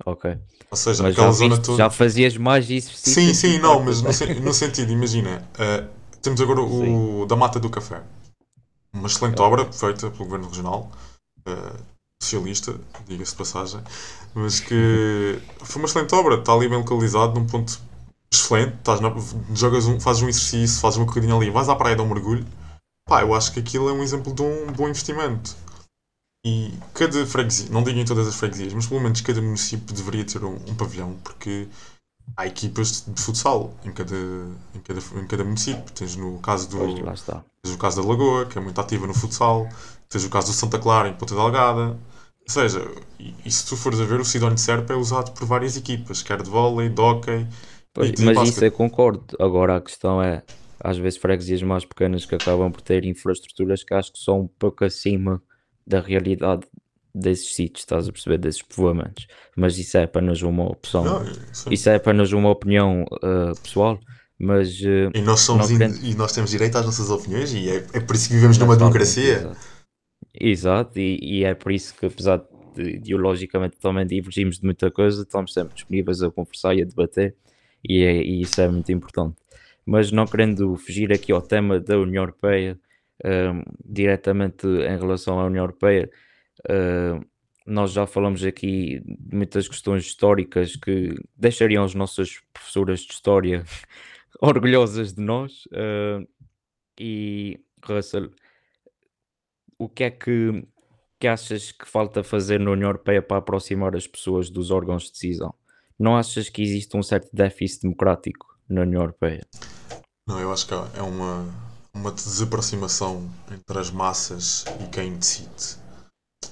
Ok. 0.06 0.38
Ou 0.70 0.76
seja, 0.76 1.02
Mas 1.02 1.14
zona 1.16 1.32
viste- 1.32 1.62
toda. 1.64 1.78
já 1.78 1.90
fazias 1.90 2.36
mais 2.36 2.70
isso 2.70 2.92
Sim, 2.94 3.34
sim, 3.34 3.58
não, 3.58 3.82
mas 3.82 4.00
no, 4.00 4.12
sen- 4.12 4.34
no 4.40 4.54
sentido, 4.54 4.92
imagina, 4.92 5.44
eh, 5.58 5.84
temos 6.22 6.40
agora 6.40 6.60
o 6.62 7.26
da 7.26 7.34
Mata 7.36 7.58
do 7.58 7.68
Café. 7.68 8.00
Uma 8.92 9.08
excelente 9.08 9.40
obra 9.42 9.70
feita 9.72 10.10
pelo 10.10 10.24
Governo 10.24 10.48
Regional, 10.48 10.90
eh, 11.46 11.72
socialista, 12.22 12.78
diga-se 13.06 13.32
de 13.32 13.38
passagem, 13.38 13.80
mas 14.34 14.60
que 14.60 15.40
foi 15.64 15.82
uma 15.82 15.86
excelente 15.88 16.14
obra, 16.14 16.36
está 16.36 16.52
ali 16.52 16.68
bem 16.68 16.78
localizado, 16.78 17.38
num 17.38 17.46
ponto 17.46 17.78
excelente, 18.32 18.74
estás 18.76 19.00
na- 19.00 19.12
jogas 19.54 19.86
um, 19.86 19.98
fazes 20.00 20.22
um 20.22 20.28
exercício, 20.28 20.80
fazes 20.80 20.98
uma 20.98 21.06
corridinha 21.06 21.34
ali, 21.34 21.50
vais 21.50 21.68
à 21.68 21.74
praia, 21.76 21.96
dá 21.96 22.02
um 22.02 22.08
mergulho, 22.08 22.46
Pá, 23.10 23.22
eu 23.22 23.34
acho 23.34 23.52
que 23.52 23.58
aquilo 23.58 23.88
é 23.88 23.92
um 23.92 24.04
exemplo 24.04 24.32
de 24.32 24.40
um 24.40 24.66
bom 24.70 24.88
investimento. 24.88 25.56
E 26.46 26.72
cada 26.94 27.26
freguesia, 27.26 27.68
não 27.68 27.82
digo 27.82 27.98
em 27.98 28.04
todas 28.04 28.28
as 28.28 28.36
freguesias, 28.36 28.72
mas 28.72 28.86
pelo 28.86 29.00
menos 29.00 29.20
cada 29.20 29.42
município 29.42 29.92
deveria 29.92 30.24
ter 30.24 30.44
um, 30.44 30.54
um 30.54 30.76
pavilhão, 30.76 31.18
porque 31.24 31.66
há 32.36 32.46
equipas 32.46 33.04
de 33.04 33.20
futsal 33.20 33.74
em 33.84 33.90
cada, 33.90 34.14
em 34.14 34.80
cada, 34.84 35.00
em 35.00 35.26
cada 35.26 35.42
município. 35.42 35.82
Tens 35.92 36.14
no 36.14 36.38
caso 36.38 36.70
do. 36.70 36.78
Tens 37.60 37.74
o 37.74 37.78
caso 37.78 38.00
da 38.00 38.08
Lagoa, 38.08 38.46
que 38.46 38.56
é 38.56 38.60
muito 38.60 38.80
ativa 38.80 39.08
no 39.08 39.12
futsal. 39.12 39.68
Tens 40.08 40.24
o 40.24 40.30
caso 40.30 40.46
do 40.46 40.52
Santa 40.52 40.78
Clara, 40.78 41.08
em 41.08 41.14
Ponta 41.14 41.34
Delgada. 41.34 41.88
Ou 41.90 42.48
seja, 42.48 42.88
e, 43.18 43.34
e 43.44 43.50
se 43.50 43.66
tu 43.66 43.76
fores 43.76 43.98
a 43.98 44.04
ver, 44.04 44.20
o 44.20 44.24
Sidónio 44.24 44.54
de 44.54 44.60
Serpa 44.60 44.92
é 44.92 44.96
usado 44.96 45.32
por 45.32 45.44
várias 45.46 45.76
equipas, 45.76 46.22
quer 46.22 46.40
de 46.40 46.48
vôlei, 46.48 46.88
de 46.88 47.00
hóquei 47.00 47.48
Pois, 47.92 48.12
mas 48.20 48.48
isso 48.48 48.64
eu 48.64 48.70
concordo. 48.70 49.36
Agora 49.38 49.76
a 49.76 49.80
questão 49.80 50.22
é, 50.22 50.42
às 50.80 50.96
vezes 50.98 51.18
freguesias 51.18 51.62
mais 51.62 51.84
pequenas 51.84 52.24
que 52.26 52.34
acabam 52.34 52.70
por 52.72 52.80
ter 52.80 53.04
infraestruturas 53.04 53.84
que 53.84 53.94
acho 53.94 54.12
que 54.12 54.18
são 54.18 54.40
um 54.40 54.46
pouco 54.48 54.84
acima 54.84 55.42
da 55.86 56.00
realidade 56.00 56.66
desses 57.14 57.54
sítios, 57.54 57.82
estás 57.82 58.08
a 58.08 58.12
perceber, 58.12 58.38
desses 58.38 58.62
povoamentos. 58.62 59.26
Mas 59.56 59.78
isso 59.78 59.96
é 59.98 60.04
apenas 60.04 60.42
uma 60.42 60.64
opção. 60.70 61.04
Não, 61.04 61.26
sim. 61.52 61.70
Isso 61.70 61.88
é 61.90 61.96
apenas 61.96 62.32
uma 62.32 62.48
opinião 62.50 63.02
uh, 63.04 63.60
pessoal, 63.60 63.98
mas 64.38 64.80
uh, 64.80 65.10
E 65.14 65.20
nós, 65.20 65.40
somos 65.40 65.66
querendo- 65.68 66.04
e 66.04 66.14
nós 66.14 66.32
temos 66.32 66.50
direito 66.50 66.76
às 66.78 66.86
nossas 66.86 67.10
opiniões 67.10 67.52
e 67.52 67.68
é, 67.68 67.76
é 67.94 68.00
por 68.00 68.14
isso 68.14 68.28
que 68.28 68.34
vivemos 68.34 68.58
numa 68.58 68.76
democracia. 68.76 69.34
Exato, 69.38 69.58
Exato, 70.32 70.98
e, 70.98 71.18
e 71.20 71.44
é 71.44 71.54
por 71.54 71.72
isso 71.72 71.94
que, 71.96 72.06
apesar 72.06 72.40
de 72.76 72.82
ideologicamente 72.96 73.76
também 73.78 74.06
divergimos 74.06 74.58
de 74.58 74.64
muita 74.64 74.90
coisa, 74.90 75.22
estamos 75.22 75.52
sempre 75.52 75.74
disponíveis 75.74 76.22
a 76.22 76.30
conversar 76.30 76.74
e 76.76 76.82
a 76.82 76.84
debater, 76.84 77.34
e, 77.82 78.02
é- 78.04 78.22
e 78.22 78.42
isso 78.42 78.60
é 78.60 78.68
muito 78.68 78.92
importante. 78.92 79.36
Mas 79.90 80.12
não 80.12 80.24
querendo 80.24 80.76
fugir 80.76 81.12
aqui 81.12 81.32
ao 81.32 81.42
tema 81.42 81.80
da 81.80 81.98
União 81.98 82.22
Europeia, 82.22 82.78
hum, 83.24 83.60
diretamente 83.84 84.64
em 84.64 84.96
relação 84.96 85.40
à 85.40 85.46
União 85.46 85.64
Europeia, 85.64 86.08
hum, 86.70 87.24
nós 87.66 87.90
já 87.90 88.06
falamos 88.06 88.44
aqui 88.44 89.00
de 89.04 89.36
muitas 89.36 89.66
questões 89.66 90.04
históricas 90.04 90.76
que 90.76 91.12
deixariam 91.36 91.82
as 91.82 91.92
nossas 91.92 92.38
professoras 92.52 93.00
de 93.00 93.12
História 93.14 93.64
orgulhosas 94.40 95.12
de 95.12 95.22
nós. 95.22 95.64
hum, 95.72 96.24
e, 97.00 97.58
Russell, 97.84 98.30
o 99.76 99.88
que 99.88 100.04
é 100.04 100.10
que, 100.12 100.64
que 101.18 101.26
achas 101.26 101.72
que 101.72 101.88
falta 101.88 102.22
fazer 102.22 102.60
na 102.60 102.70
União 102.70 102.90
Europeia 102.90 103.22
para 103.22 103.38
aproximar 103.38 103.96
as 103.96 104.06
pessoas 104.06 104.50
dos 104.50 104.70
órgãos 104.70 105.06
de 105.06 105.12
decisão? 105.12 105.52
Não 105.98 106.16
achas 106.16 106.48
que 106.48 106.62
existe 106.62 106.96
um 106.96 107.02
certo 107.02 107.28
déficit 107.32 107.82
democrático 107.82 108.49
na 108.70 108.82
União 108.82 109.02
Europeia? 109.02 109.44
Não, 110.26 110.38
eu 110.40 110.52
acho 110.52 110.66
que 110.66 110.74
é 110.74 111.02
uma, 111.02 111.46
uma 111.92 112.12
desaproximação 112.12 113.28
entre 113.50 113.78
as 113.78 113.90
massas 113.90 114.64
e 114.80 114.86
quem 114.86 115.16
decide. 115.16 115.78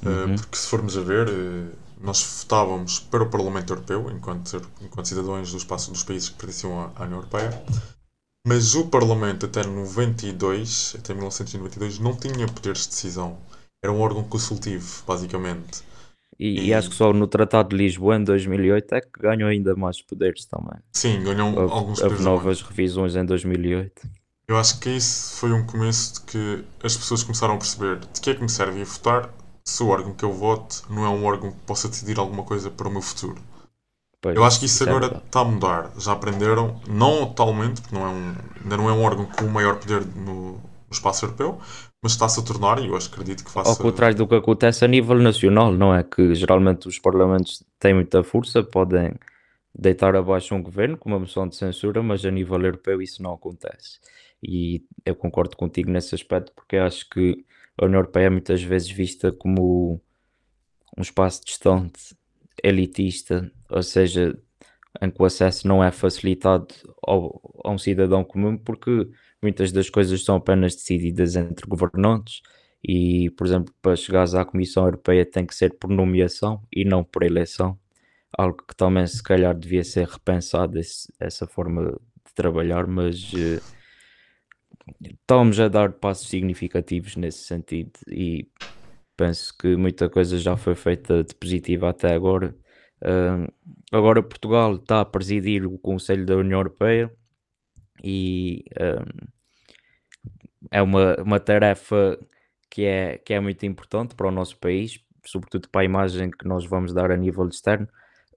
Uh, 0.04 0.26
Uhum. 0.26 0.36
porque 0.36 0.56
se 0.56 0.66
formos 0.68 0.96
a 0.96 1.00
ver, 1.00 1.28
uh, 1.28 1.72
nós 2.00 2.22
votávamos 2.40 3.00
para 3.00 3.22
o 3.24 3.30
Parlamento 3.30 3.72
Europeu 3.72 4.10
enquanto, 4.10 4.60
enquanto 4.80 5.08
cidadãos 5.08 5.50
do 5.50 5.56
espaço 5.58 5.90
dos 5.90 6.04
países 6.04 6.28
que 6.28 6.36
pertenciam 6.36 6.80
à, 6.80 6.92
à 6.96 7.02
União 7.04 7.18
Europeia, 7.18 7.50
mas 8.46 8.74
o 8.74 8.86
Parlamento 8.88 9.46
até 9.46 9.64
92, 9.64 10.96
até 10.98 11.12
1992, 11.14 11.98
não 11.98 12.16
tinha 12.16 12.46
poderes 12.46 12.82
de 12.82 12.88
decisão. 12.88 13.38
Era 13.82 13.92
um 13.92 14.00
órgão 14.00 14.24
consultivo, 14.24 15.02
basicamente. 15.06 15.82
E, 16.38 16.66
e 16.66 16.74
acho 16.74 16.90
que 16.90 16.94
só 16.94 17.12
no 17.12 17.26
Tratado 17.26 17.70
de 17.70 17.76
Lisboa, 17.76 18.16
em 18.16 18.22
2008, 18.22 18.94
é 18.94 19.00
que 19.00 19.20
ganhou 19.20 19.48
ainda 19.48 19.74
mais 19.74 20.00
poderes 20.00 20.44
também. 20.46 20.78
Sim, 20.92 21.22
ganham 21.24 21.54
Houve, 21.54 21.72
alguns 21.72 22.00
houve 22.00 22.22
novas 22.22 22.62
revisões 22.62 23.16
em 23.16 23.24
2008. 23.24 24.08
Eu 24.48 24.56
acho 24.56 24.78
que 24.80 24.88
isso 24.90 25.36
foi 25.36 25.52
um 25.52 25.66
começo 25.66 26.14
de 26.14 26.20
que 26.22 26.64
as 26.82 26.96
pessoas 26.96 27.22
começaram 27.22 27.54
a 27.54 27.58
perceber 27.58 27.98
de 27.98 28.20
que 28.20 28.30
é 28.30 28.34
que 28.34 28.40
me 28.40 28.48
serve 28.48 28.80
ir 28.80 28.84
votar 28.84 29.30
se 29.64 29.82
o 29.82 29.88
órgão 29.88 30.14
que 30.14 30.24
eu 30.24 30.32
voto 30.32 30.84
não 30.88 31.04
é 31.04 31.08
um 31.08 31.24
órgão 31.24 31.52
que 31.52 31.58
possa 31.66 31.88
decidir 31.88 32.18
alguma 32.18 32.42
coisa 32.42 32.70
para 32.70 32.88
o 32.88 32.90
meu 32.90 33.02
futuro. 33.02 33.42
Pois, 34.20 34.34
Eu 34.34 34.44
acho 34.44 34.58
que 34.58 34.66
isso 34.66 34.82
é 34.84 34.88
agora 34.88 35.22
está 35.24 35.40
a 35.40 35.44
mudar. 35.44 35.92
Já 35.98 36.12
aprenderam, 36.12 36.80
não 36.88 37.26
totalmente, 37.26 37.80
porque 37.82 37.94
não 37.94 38.06
é 38.06 38.08
um, 38.08 38.34
ainda 38.62 38.76
não 38.76 38.88
é 38.88 38.92
um 38.92 39.02
órgão 39.02 39.26
com 39.26 39.44
o 39.44 39.50
maior 39.50 39.76
poder 39.76 40.04
no, 40.06 40.52
no 40.52 40.60
espaço 40.90 41.26
europeu, 41.26 41.60
mas 42.02 42.12
está-se 42.12 42.38
a 42.38 42.42
tornar 42.42 42.80
e 42.80 42.86
eu 42.86 42.96
acho, 42.96 43.08
acredito 43.08 43.44
que 43.44 43.50
faça. 43.50 43.70
Ao 43.70 43.76
contrário 43.76 44.16
do 44.16 44.26
que 44.26 44.34
acontece 44.34 44.84
a 44.84 44.88
nível 44.88 45.16
nacional, 45.16 45.72
não 45.72 45.94
é? 45.94 46.02
Que 46.02 46.34
geralmente 46.34 46.86
os 46.86 46.98
parlamentos 46.98 47.64
têm 47.78 47.94
muita 47.94 48.22
força, 48.22 48.62
podem 48.62 49.14
deitar 49.74 50.14
abaixo 50.14 50.54
um 50.54 50.62
governo 50.62 50.96
com 50.96 51.08
uma 51.08 51.18
moção 51.18 51.48
de 51.48 51.56
censura, 51.56 52.02
mas 52.02 52.24
a 52.24 52.30
nível 52.30 52.60
europeu 52.60 53.02
isso 53.02 53.22
não 53.22 53.32
acontece. 53.32 53.98
E 54.42 54.84
eu 55.04 55.14
concordo 55.14 55.56
contigo 55.56 55.90
nesse 55.90 56.14
aspecto, 56.14 56.52
porque 56.54 56.76
acho 56.76 57.08
que 57.08 57.44
a 57.76 57.84
União 57.84 57.98
Europeia 57.98 58.26
é 58.26 58.30
muitas 58.30 58.62
vezes 58.62 58.90
vista 58.90 59.32
como 59.32 60.00
um 60.96 61.02
espaço 61.02 61.44
distante, 61.44 62.16
elitista, 62.62 63.50
ou 63.70 63.82
seja, 63.82 64.36
em 65.00 65.10
que 65.10 65.22
o 65.22 65.24
acesso 65.24 65.66
não 65.66 65.82
é 65.82 65.90
facilitado 65.90 66.74
ao, 67.02 67.40
a 67.64 67.70
um 67.70 67.78
cidadão 67.78 68.24
comum, 68.24 68.56
porque 68.56 69.08
muitas 69.42 69.72
das 69.72 69.90
coisas 69.90 70.24
são 70.24 70.36
apenas 70.36 70.74
decididas 70.74 71.36
entre 71.36 71.66
governantes 71.66 72.42
e, 72.82 73.30
por 73.30 73.46
exemplo, 73.46 73.74
para 73.82 73.96
chegares 73.96 74.34
à 74.34 74.44
Comissão 74.44 74.84
Europeia 74.84 75.24
tem 75.26 75.46
que 75.46 75.54
ser 75.54 75.74
por 75.78 75.90
nomeação 75.90 76.62
e 76.72 76.84
não 76.84 77.04
por 77.04 77.22
eleição, 77.22 77.78
algo 78.36 78.58
que 78.66 78.76
também 78.76 79.06
se 79.06 79.22
calhar 79.22 79.54
devia 79.56 79.84
ser 79.84 80.06
repensado 80.08 80.78
esse- 80.78 81.12
essa 81.20 81.46
forma 81.46 81.92
de 82.26 82.34
trabalhar, 82.34 82.86
mas 82.86 83.32
eh, 83.34 83.60
estamos 85.02 85.58
a 85.60 85.68
dar 85.68 85.92
passos 85.92 86.28
significativos 86.28 87.16
nesse 87.16 87.44
sentido 87.44 87.92
e 88.08 88.48
penso 89.16 89.56
que 89.58 89.76
muita 89.76 90.10
coisa 90.10 90.38
já 90.38 90.56
foi 90.56 90.74
feita 90.74 91.24
de 91.24 91.34
positiva 91.36 91.90
até 91.90 92.14
agora. 92.14 92.56
Ah, 93.02 93.46
agora 93.92 94.22
Portugal 94.22 94.76
está 94.76 95.00
a 95.02 95.04
presidir 95.04 95.66
o 95.66 95.78
Conselho 95.78 96.26
da 96.26 96.36
União 96.36 96.60
Europeia 96.60 97.12
e 98.02 98.64
ah, 98.78 99.04
é 100.70 100.82
uma, 100.82 101.16
uma 101.22 101.40
tarefa 101.40 102.18
que 102.70 102.84
é, 102.84 103.18
que 103.18 103.32
é 103.32 103.40
muito 103.40 103.64
importante 103.64 104.14
para 104.14 104.28
o 104.28 104.30
nosso 104.30 104.56
país, 104.58 105.00
sobretudo 105.24 105.68
para 105.68 105.82
a 105.82 105.84
imagem 105.84 106.30
que 106.30 106.46
nós 106.46 106.64
vamos 106.66 106.92
dar 106.92 107.10
a 107.10 107.16
nível 107.16 107.48
externo. 107.48 107.88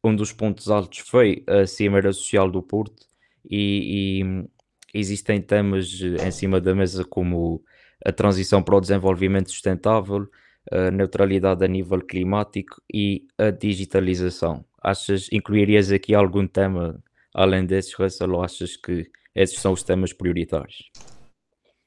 Um 0.03 0.15
dos 0.15 0.32
pontos 0.32 0.70
altos 0.70 1.00
foi 1.00 1.44
a 1.48 1.65
Cimeira 1.65 2.12
Social 2.12 2.50
do 2.50 2.62
Porto 2.63 3.06
e, 3.50 4.22
e 4.22 5.00
existem 5.00 5.41
temas 5.41 6.01
em 6.01 6.32
cima 6.32 6.60
da 6.60 6.74
mesa 6.74 7.03
como 7.06 7.63
a 8.06 8.12
transição 8.12 8.63
para 8.63 8.75
o 8.75 8.82
desenvolvimento 8.82 9.51
sustentável, 9.51 10.27
a 10.72 10.89
neutralidade 10.91 11.63
a 11.63 11.68
nível 11.68 12.00
climático 12.00 12.82
e 12.91 13.27
a 13.38 13.51
digitalização. 13.51 14.65
Achas, 14.82 15.27
incluirias 15.32 15.91
aqui 15.91 16.15
algum 16.15 16.48
tema 16.48 17.01
além 17.34 17.65
desses, 17.65 17.94
Russell, 17.94 18.34
ou 18.34 18.44
achas 18.44 18.75
que 18.75 19.10
esses 19.35 19.59
são 19.59 19.73
os 19.73 19.83
temas 19.83 20.13
prioritários? 20.13 20.89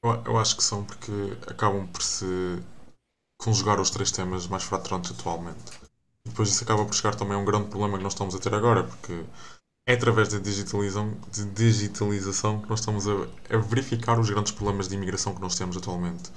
Eu, 0.03 0.37
acho 0.37 0.57
que 0.57 0.63
são 0.63 0.85
porque 0.85 1.11
acabam 1.47 1.87
por 1.87 2.03
se 2.03 2.25
conjugar 3.39 3.79
os 3.79 3.89
três 3.89 4.11
temas 4.11 4.47
mais 4.47 4.63
fraturantes 4.63 5.11
atualmente. 5.11 5.63
Depois 6.25 6.49
isso 6.49 6.63
acaba 6.63 6.85
por 6.85 6.93
chegar 6.93 7.15
também 7.15 7.35
a 7.35 7.39
um 7.39 7.45
grande 7.45 7.69
problema 7.69 7.97
que 7.97 8.03
nós 8.03 8.13
estamos 8.13 8.35
a 8.35 8.39
ter 8.39 8.53
agora, 8.53 8.83
porque 8.83 9.23
é 9.87 9.93
através 9.93 10.29
da 10.29 10.39
digitalização, 10.39 12.61
que 12.61 12.69
nós 12.69 12.79
estamos 12.79 13.07
a, 13.07 13.57
verificar 13.67 14.19
os 14.19 14.29
grandes 14.29 14.51
problemas 14.51 14.87
de 14.87 14.95
imigração 14.95 15.35
que 15.35 15.41
nós 15.41 15.55
temos 15.55 15.77
atualmente. 15.77 16.31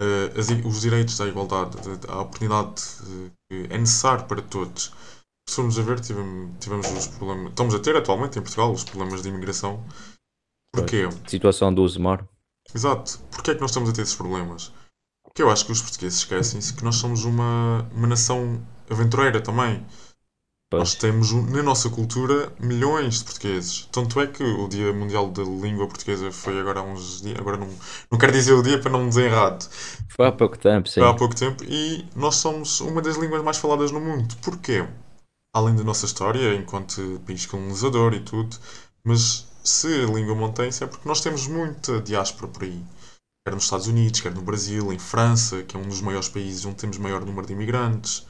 Eh, 0.00 0.66
os 0.66 0.80
direitos 0.80 1.20
à 1.20 1.26
igualdade, 1.26 1.76
de- 1.80 2.10
à 2.10 2.20
oportunidade 2.20 2.82
eh, 3.02 3.30
que 3.48 3.74
é 3.74 3.78
necessário 3.78 4.26
para 4.26 4.42
todos. 4.42 4.92
Se 5.48 5.56
formos 5.56 5.78
a 5.78 5.82
ver, 5.82 6.00
tivemos, 6.00 6.58
tivemos 6.58 6.90
os 6.90 7.06
problemas, 7.06 7.50
estamos 7.50 7.74
a 7.74 7.78
ter 7.78 7.96
atualmente 7.96 8.38
em 8.38 8.42
Portugal 8.42 8.72
os 8.72 8.84
problemas 8.84 9.22
de 9.22 9.28
imigração. 9.28 9.82
Porquê? 10.76 11.08
Situação 11.26 11.72
do 11.74 11.82
Uzmar? 11.82 12.26
Exato. 12.74 13.18
Porquê 13.30 13.52
é 13.52 13.54
que 13.54 13.60
nós 13.60 13.70
estamos 13.70 13.90
a 13.90 13.92
ter 13.92 14.02
esses 14.02 14.14
problemas? 14.14 14.72
Porque 15.24 15.42
eu 15.42 15.50
acho 15.50 15.66
que 15.66 15.72
os 15.72 15.82
portugueses 15.82 16.18
esquecem-se 16.18 16.74
que 16.74 16.84
nós 16.84 16.96
somos 16.96 17.24
uma, 17.24 17.88
uma 17.92 18.06
nação 18.06 18.60
aventureira 18.90 19.40
também. 19.40 19.84
Nós 20.78 20.94
Pois, 20.94 20.94
temos 20.94 21.32
um- 21.32 21.46
na 21.46 21.62
nossa 21.62 21.88
cultura 21.90 22.52
milhões 22.60 23.18
de 23.20 23.24
portugueses. 23.24 23.88
Tanto 23.92 24.20
é 24.20 24.26
que 24.26 24.42
o 24.42 24.68
Dia 24.68 24.92
Mundial 24.92 25.30
da 25.30 25.42
Língua 25.42 25.86
Portuguesa 25.86 26.32
foi 26.32 26.58
agora 26.60 26.80
há 26.80 26.82
uns 26.82 27.22
dias. 27.22 27.38
Agora 27.38 27.56
não, 27.56 27.68
não 28.10 28.18
quero 28.18 28.32
dizer 28.32 28.52
o 28.52 28.62
dia 28.62 28.80
para 28.80 28.90
não 28.90 29.02
me 29.04 29.08
dizer 29.08 29.26
errado. 29.30 29.68
foi 30.08 30.26
há 30.26 30.32
pouco 30.32 30.58
tempo, 30.58 30.88
sim. 30.88 31.00
Foi 31.00 31.08
há 31.08 31.14
pouco 31.14 31.34
tempo 31.34 31.64
e 31.64 32.04
nós 32.16 32.36
somos 32.36 32.80
uma 32.80 33.00
das 33.00 33.16
línguas 33.16 33.42
mais 33.42 33.58
faladas 33.58 33.90
no 33.92 34.00
mundo. 34.00 34.34
Porquê? 34.42 34.86
Além 35.54 35.74
da 35.76 35.84
nossa 35.84 36.04
história 36.06 36.54
enquanto 36.54 37.20
país 37.26 37.46
colonizador 37.46 38.12
e 38.14 38.20
tudo, 38.20 38.56
mas 39.04 39.46
se 39.66 39.88
a 39.88 40.06
língua 40.06 40.34
mantém-se 40.34 40.84
é 40.84 40.86
porque 40.86 41.08
nós 41.08 41.20
temos 41.20 41.48
muita 41.48 42.00
diáspora 42.00 42.50
por 42.50 42.62
aí. 42.62 42.80
Quer 43.44 43.54
nos 43.54 43.64
Estados 43.64 43.86
Unidos, 43.86 44.20
quer 44.20 44.32
no 44.32 44.42
Brasil, 44.42 44.92
em 44.92 44.98
França, 44.98 45.62
que 45.62 45.76
é 45.76 45.78
um 45.78 45.88
dos 45.88 46.00
maiores 46.00 46.28
países 46.28 46.64
onde 46.64 46.76
temos 46.76 46.98
maior 46.98 47.24
número 47.24 47.46
de 47.46 47.52
imigrantes. 47.52 48.26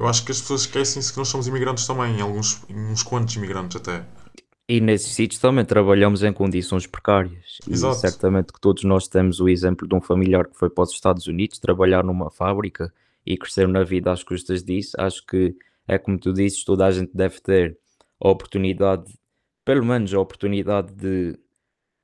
Eu 0.00 0.06
acho 0.06 0.24
que 0.24 0.32
as 0.32 0.40
pessoas 0.40 0.62
esquecem-se 0.62 1.12
que 1.12 1.18
nós 1.18 1.28
somos 1.28 1.46
imigrantes 1.46 1.86
também, 1.86 2.18
em 2.18 2.20
alguns, 2.20 2.62
em 2.68 2.76
uns 2.76 3.02
quantos 3.02 3.34
imigrantes 3.36 3.76
até. 3.76 4.04
E 4.68 4.80
nesses 4.80 5.12
sítios 5.12 5.40
também 5.40 5.64
trabalhamos 5.64 6.22
em 6.22 6.32
condições 6.32 6.86
precárias 6.86 7.58
e 7.68 7.72
Exato. 7.72 7.96
certamente 7.96 8.52
que 8.52 8.60
todos 8.60 8.82
nós 8.82 9.06
temos 9.06 9.38
o 9.38 9.48
exemplo 9.48 9.86
de 9.86 9.94
um 9.94 10.00
familiar 10.00 10.46
que 10.46 10.56
foi 10.56 10.70
para 10.70 10.84
os 10.84 10.92
Estados 10.92 11.26
Unidos 11.26 11.58
trabalhar 11.58 12.02
numa 12.02 12.30
fábrica 12.30 12.92
e 13.26 13.36
cresceu 13.36 13.68
na 13.68 13.84
vida 13.84 14.10
às 14.10 14.22
custas 14.22 14.62
disso. 14.62 14.92
Acho 14.98 15.24
que 15.26 15.54
é 15.86 15.98
como 15.98 16.18
tu 16.18 16.32
dizes, 16.32 16.64
toda 16.64 16.86
a 16.86 16.90
gente 16.90 17.10
deve 17.14 17.40
ter 17.40 17.76
a 18.20 18.28
oportunidade, 18.28 19.12
pelo 19.64 19.84
menos 19.84 20.12
a 20.12 20.20
oportunidade 20.20 20.92
de, 20.94 21.38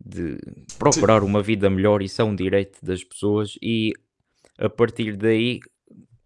de 0.04 0.32
Sim, 0.34 0.78
procurar 0.78 1.22
uma 1.22 1.42
vida 1.42 1.68
melhor. 1.68 2.02
Isso 2.02 2.20
é 2.22 2.24
um 2.24 2.34
direito 2.34 2.78
das 2.84 3.04
pessoas 3.04 3.58
e 3.62 3.92
a 4.58 4.68
partir 4.68 5.16
daí 5.16 5.60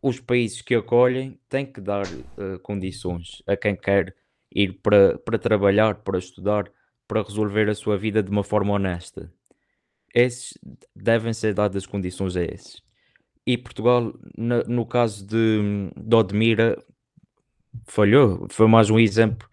os 0.02 0.20
países 0.20 0.60
que 0.62 0.74
acolhem 0.74 1.38
têm 1.48 1.64
que 1.64 1.80
dar 1.80 2.04
eh, 2.06 2.58
condições 2.62 3.42
a 3.46 3.56
quem 3.56 3.74
quer 3.74 4.14
ir 4.54 4.74
para, 4.82 5.18
para 5.18 5.38
trabalhar, 5.38 5.96
para 5.96 6.18
estudar, 6.18 6.70
para 7.08 7.22
resolver 7.22 7.68
a 7.68 7.74
sua 7.74 7.96
vida 7.96 8.22
de 8.22 8.30
uma 8.30 8.44
forma 8.44 8.72
honesta. 8.74 9.32
Esses 10.14 10.56
devem 10.94 11.32
ser 11.32 11.54
dadas 11.54 11.86
condições 11.86 12.36
a 12.36 12.42
esses. 12.44 12.82
E 13.46 13.58
Portugal, 13.58 14.14
na- 14.36 14.62
no 14.64 14.86
caso 14.86 15.26
de, 15.26 15.90
de 15.96 16.14
Odmira, 16.16 16.82
falhou. 17.86 18.46
Foi 18.50 18.66
mais 18.68 18.90
um 18.90 18.98
exemplo 18.98 19.48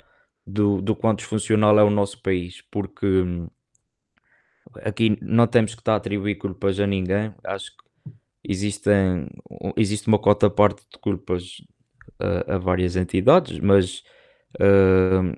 do, 0.46 0.82
do 0.82 0.96
quão 0.96 1.14
disfuncional 1.14 1.78
é 1.80 1.84
o 1.84 1.90
nosso 1.90 2.22
país, 2.22 2.62
porque 2.72 3.06
hum, 3.06 3.48
aqui 4.84 5.18
não 5.22 5.48
temos 5.48 5.74
que 5.74 5.82
estar 5.82 5.94
a 5.94 5.98
atribuir 5.98 6.36
culpas 6.36 6.80
a 6.80 6.88
ninguém. 6.88 7.34
Acho 7.44 7.72
que 7.72 8.12
existem, 8.44 9.28
existe 9.78 10.08
uma 10.08 10.20
cota 10.20 10.50
parte 10.50 10.84
de 10.92 11.00
culpas 11.00 11.58
a, 12.20 12.56
a 12.56 12.58
várias 12.58 12.96
entidades, 12.96 13.60
mas 13.60 14.04
hum, 14.60 15.34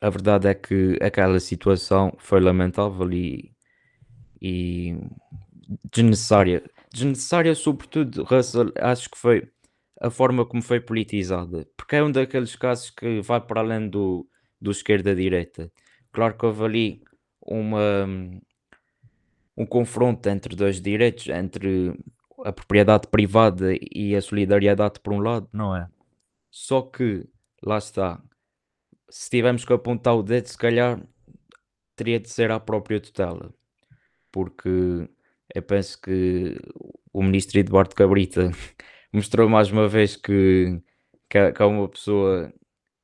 a 0.00 0.10
verdade 0.10 0.48
é 0.48 0.54
que 0.54 0.98
aquela 1.02 1.40
situação 1.40 2.12
foi 2.18 2.40
lamentável 2.40 3.10
e, 3.12 3.52
e 4.40 4.96
desnecessária. 5.92 6.62
Desnecessária, 6.92 7.54
sobretudo, 7.54 8.24
Russell, 8.24 8.72
acho 8.80 9.10
que 9.10 9.18
foi 9.18 9.50
a 10.00 10.10
forma 10.10 10.46
como 10.46 10.62
foi 10.62 10.80
politizada, 10.80 11.66
porque 11.76 11.96
é 11.96 12.02
um 12.02 12.10
daqueles 12.10 12.54
casos 12.54 12.90
que 12.90 13.20
vai 13.20 13.40
para 13.40 13.60
além 13.60 13.88
do, 13.88 14.26
do 14.60 14.70
esquerda-direita. 14.70 15.70
Claro 16.12 16.36
que 16.36 16.46
houve 16.46 16.64
ali 16.64 17.02
uma, 17.40 18.06
um 19.56 19.66
confronto 19.66 20.28
entre 20.28 20.54
dois 20.56 20.80
direitos, 20.80 21.28
entre 21.28 21.98
a 22.44 22.52
propriedade 22.52 23.08
privada 23.08 23.72
e 23.94 24.14
a 24.14 24.22
solidariedade 24.22 25.00
por 25.00 25.12
um 25.12 25.20
lado, 25.20 25.48
não 25.52 25.74
é? 25.74 25.88
Só 26.50 26.82
que, 26.82 27.26
lá 27.62 27.78
está, 27.78 28.22
se 29.10 29.30
tivermos 29.30 29.64
que 29.64 29.72
apontar 29.72 30.16
o 30.16 30.22
dedo, 30.22 30.46
se 30.46 30.56
calhar 30.56 31.00
teria 31.96 32.20
de 32.20 32.28
ser 32.30 32.50
à 32.50 32.60
própria 32.60 33.00
tutela, 33.00 33.52
porque 34.30 35.08
eu 35.54 35.62
penso 35.62 36.00
que 36.00 36.56
o 37.12 37.22
ministro 37.22 37.58
Eduardo 37.58 37.94
Cabrita 37.94 38.50
mostrou 39.12 39.48
mais 39.48 39.70
uma 39.70 39.88
vez 39.88 40.16
que, 40.16 40.80
que, 41.28 41.52
que 41.52 41.62
é 41.62 41.64
uma 41.64 41.88
pessoa 41.88 42.52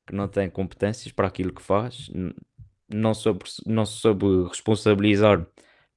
que 0.06 0.14
não 0.14 0.28
tem 0.28 0.50
competências 0.50 1.12
para 1.12 1.28
aquilo 1.28 1.52
que 1.52 1.62
faz, 1.62 2.10
não 2.88 3.14
soube, 3.14 3.44
não 3.66 3.86
soube 3.86 4.48
responsabilizar 4.48 5.46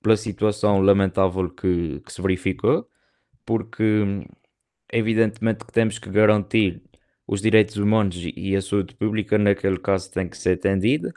pela 0.02 0.18
situação 0.18 0.82
lamentável 0.82 1.50
que, 1.50 2.00
que 2.02 2.14
se 2.14 2.22
verificou, 2.22 2.90
porque 3.46 4.26
evidentemente 4.92 5.66
que 5.66 5.72
temos 5.72 6.00
que 6.00 6.10
garantir 6.10 6.82
os 7.28 7.42
direitos 7.42 7.76
humanos 7.76 8.18
e 8.36 8.56
a 8.56 8.62
saúde 8.62 8.96
pública, 8.96 9.38
naquele 9.38 9.78
caso 9.78 10.12
tem 10.12 10.30
que 10.30 10.38
ser 10.38 10.54
atendida, 10.54 11.14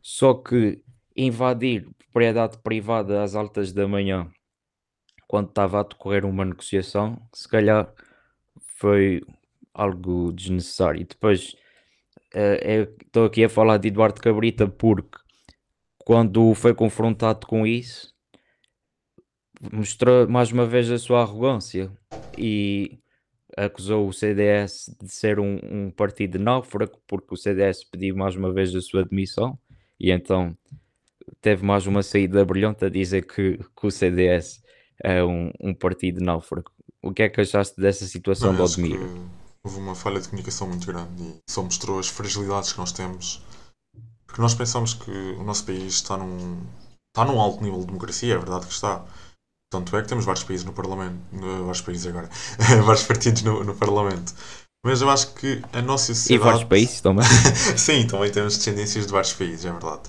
só 0.00 0.34
que 0.34 0.82
invadir 1.16 1.86
propriedade 1.98 2.58
privada 2.58 3.22
às 3.22 3.34
altas 3.34 3.72
da 3.72 3.86
manhã, 3.86 4.30
quando 5.28 5.48
estava 5.48 5.80
a 5.80 5.82
decorrer 5.84 6.24
uma 6.24 6.44
negociação, 6.44 7.20
se 7.32 7.48
calhar 7.48 7.92
foi 8.76 9.22
algo 9.72 10.32
desnecessário. 10.32 11.00
E 11.00 11.04
depois, 11.04 11.56
estou 12.34 13.26
aqui 13.26 13.44
a 13.44 13.48
falar 13.48 13.78
de 13.78 13.88
Eduardo 13.88 14.20
Cabrita 14.20 14.66
porque 14.66 15.18
quando 15.98 16.54
foi 16.54 16.74
confrontado 16.74 17.46
com 17.46 17.66
isso, 17.66 18.12
mostrou 19.72 20.28
mais 20.28 20.50
uma 20.50 20.66
vez 20.66 20.90
a 20.90 20.98
sua 20.98 21.22
arrogância 21.22 21.90
e 22.36 22.98
acusou 23.56 24.08
o 24.08 24.12
CDS 24.12 24.94
de 25.00 25.12
ser 25.12 25.38
um, 25.38 25.58
um 25.62 25.90
partido 25.90 26.38
náufrago 26.38 26.98
porque 27.06 27.34
o 27.34 27.36
CDS 27.36 27.84
pediu 27.84 28.16
mais 28.16 28.34
uma 28.34 28.52
vez 28.52 28.74
a 28.74 28.80
sua 28.80 29.04
demissão 29.04 29.58
e 30.00 30.10
então 30.10 30.56
teve 31.40 31.64
mais 31.64 31.86
uma 31.86 32.02
saída 32.02 32.44
brilhante 32.44 32.84
a 32.84 32.88
dizer 32.88 33.26
que, 33.26 33.58
que 33.58 33.86
o 33.86 33.90
CDS 33.90 34.62
é 35.02 35.22
um, 35.22 35.52
um 35.60 35.74
partido 35.74 36.20
náufrago. 36.20 36.70
O 37.02 37.12
que 37.12 37.22
é 37.22 37.28
que 37.28 37.40
achaste 37.40 37.80
dessa 37.80 38.06
situação 38.06 38.54
que 38.54 38.62
Odmira? 38.62 39.04
Houve 39.64 39.78
uma 39.78 39.94
falha 39.94 40.20
de 40.20 40.28
comunicação 40.28 40.66
muito 40.68 40.86
grande 40.86 41.22
e 41.22 41.38
só 41.50 41.62
mostrou 41.62 41.98
as 41.98 42.08
fragilidades 42.08 42.72
que 42.72 42.78
nós 42.78 42.92
temos. 42.92 43.42
Porque 44.26 44.40
nós 44.42 44.54
pensamos 44.54 44.94
que 44.94 45.10
o 45.10 45.42
nosso 45.44 45.64
país 45.64 45.94
está 45.94 46.16
num, 46.16 46.64
está 47.14 47.24
num 47.24 47.40
alto 47.40 47.62
nível 47.62 47.80
de 47.80 47.86
democracia, 47.86 48.34
é 48.34 48.38
verdade 48.38 48.66
que 48.66 48.72
está. 48.72 49.04
Tanto 49.70 49.96
é 49.96 50.02
que 50.02 50.08
temos 50.08 50.24
vários 50.24 50.44
países 50.44 50.64
no 50.66 50.72
Parlamento, 50.72 51.18
vários 51.64 51.80
países 51.80 52.06
agora, 52.06 52.28
vários 52.84 53.04
partidos 53.04 53.42
no, 53.42 53.64
no 53.64 53.74
Parlamento. 53.74 54.34
Mas 54.84 55.00
eu 55.00 55.08
acho 55.08 55.32
que 55.34 55.62
a 55.72 55.80
nossa 55.80 56.12
E 56.12 56.38
vários 56.38 56.62
sociedade. 56.62 56.66
países 56.66 57.00
também. 57.00 57.24
Sim, 57.78 58.06
também 58.06 58.32
temos 58.32 58.56
descendências 58.56 59.06
de 59.06 59.12
vários 59.12 59.32
países, 59.32 59.64
é 59.64 59.70
verdade. 59.70 60.02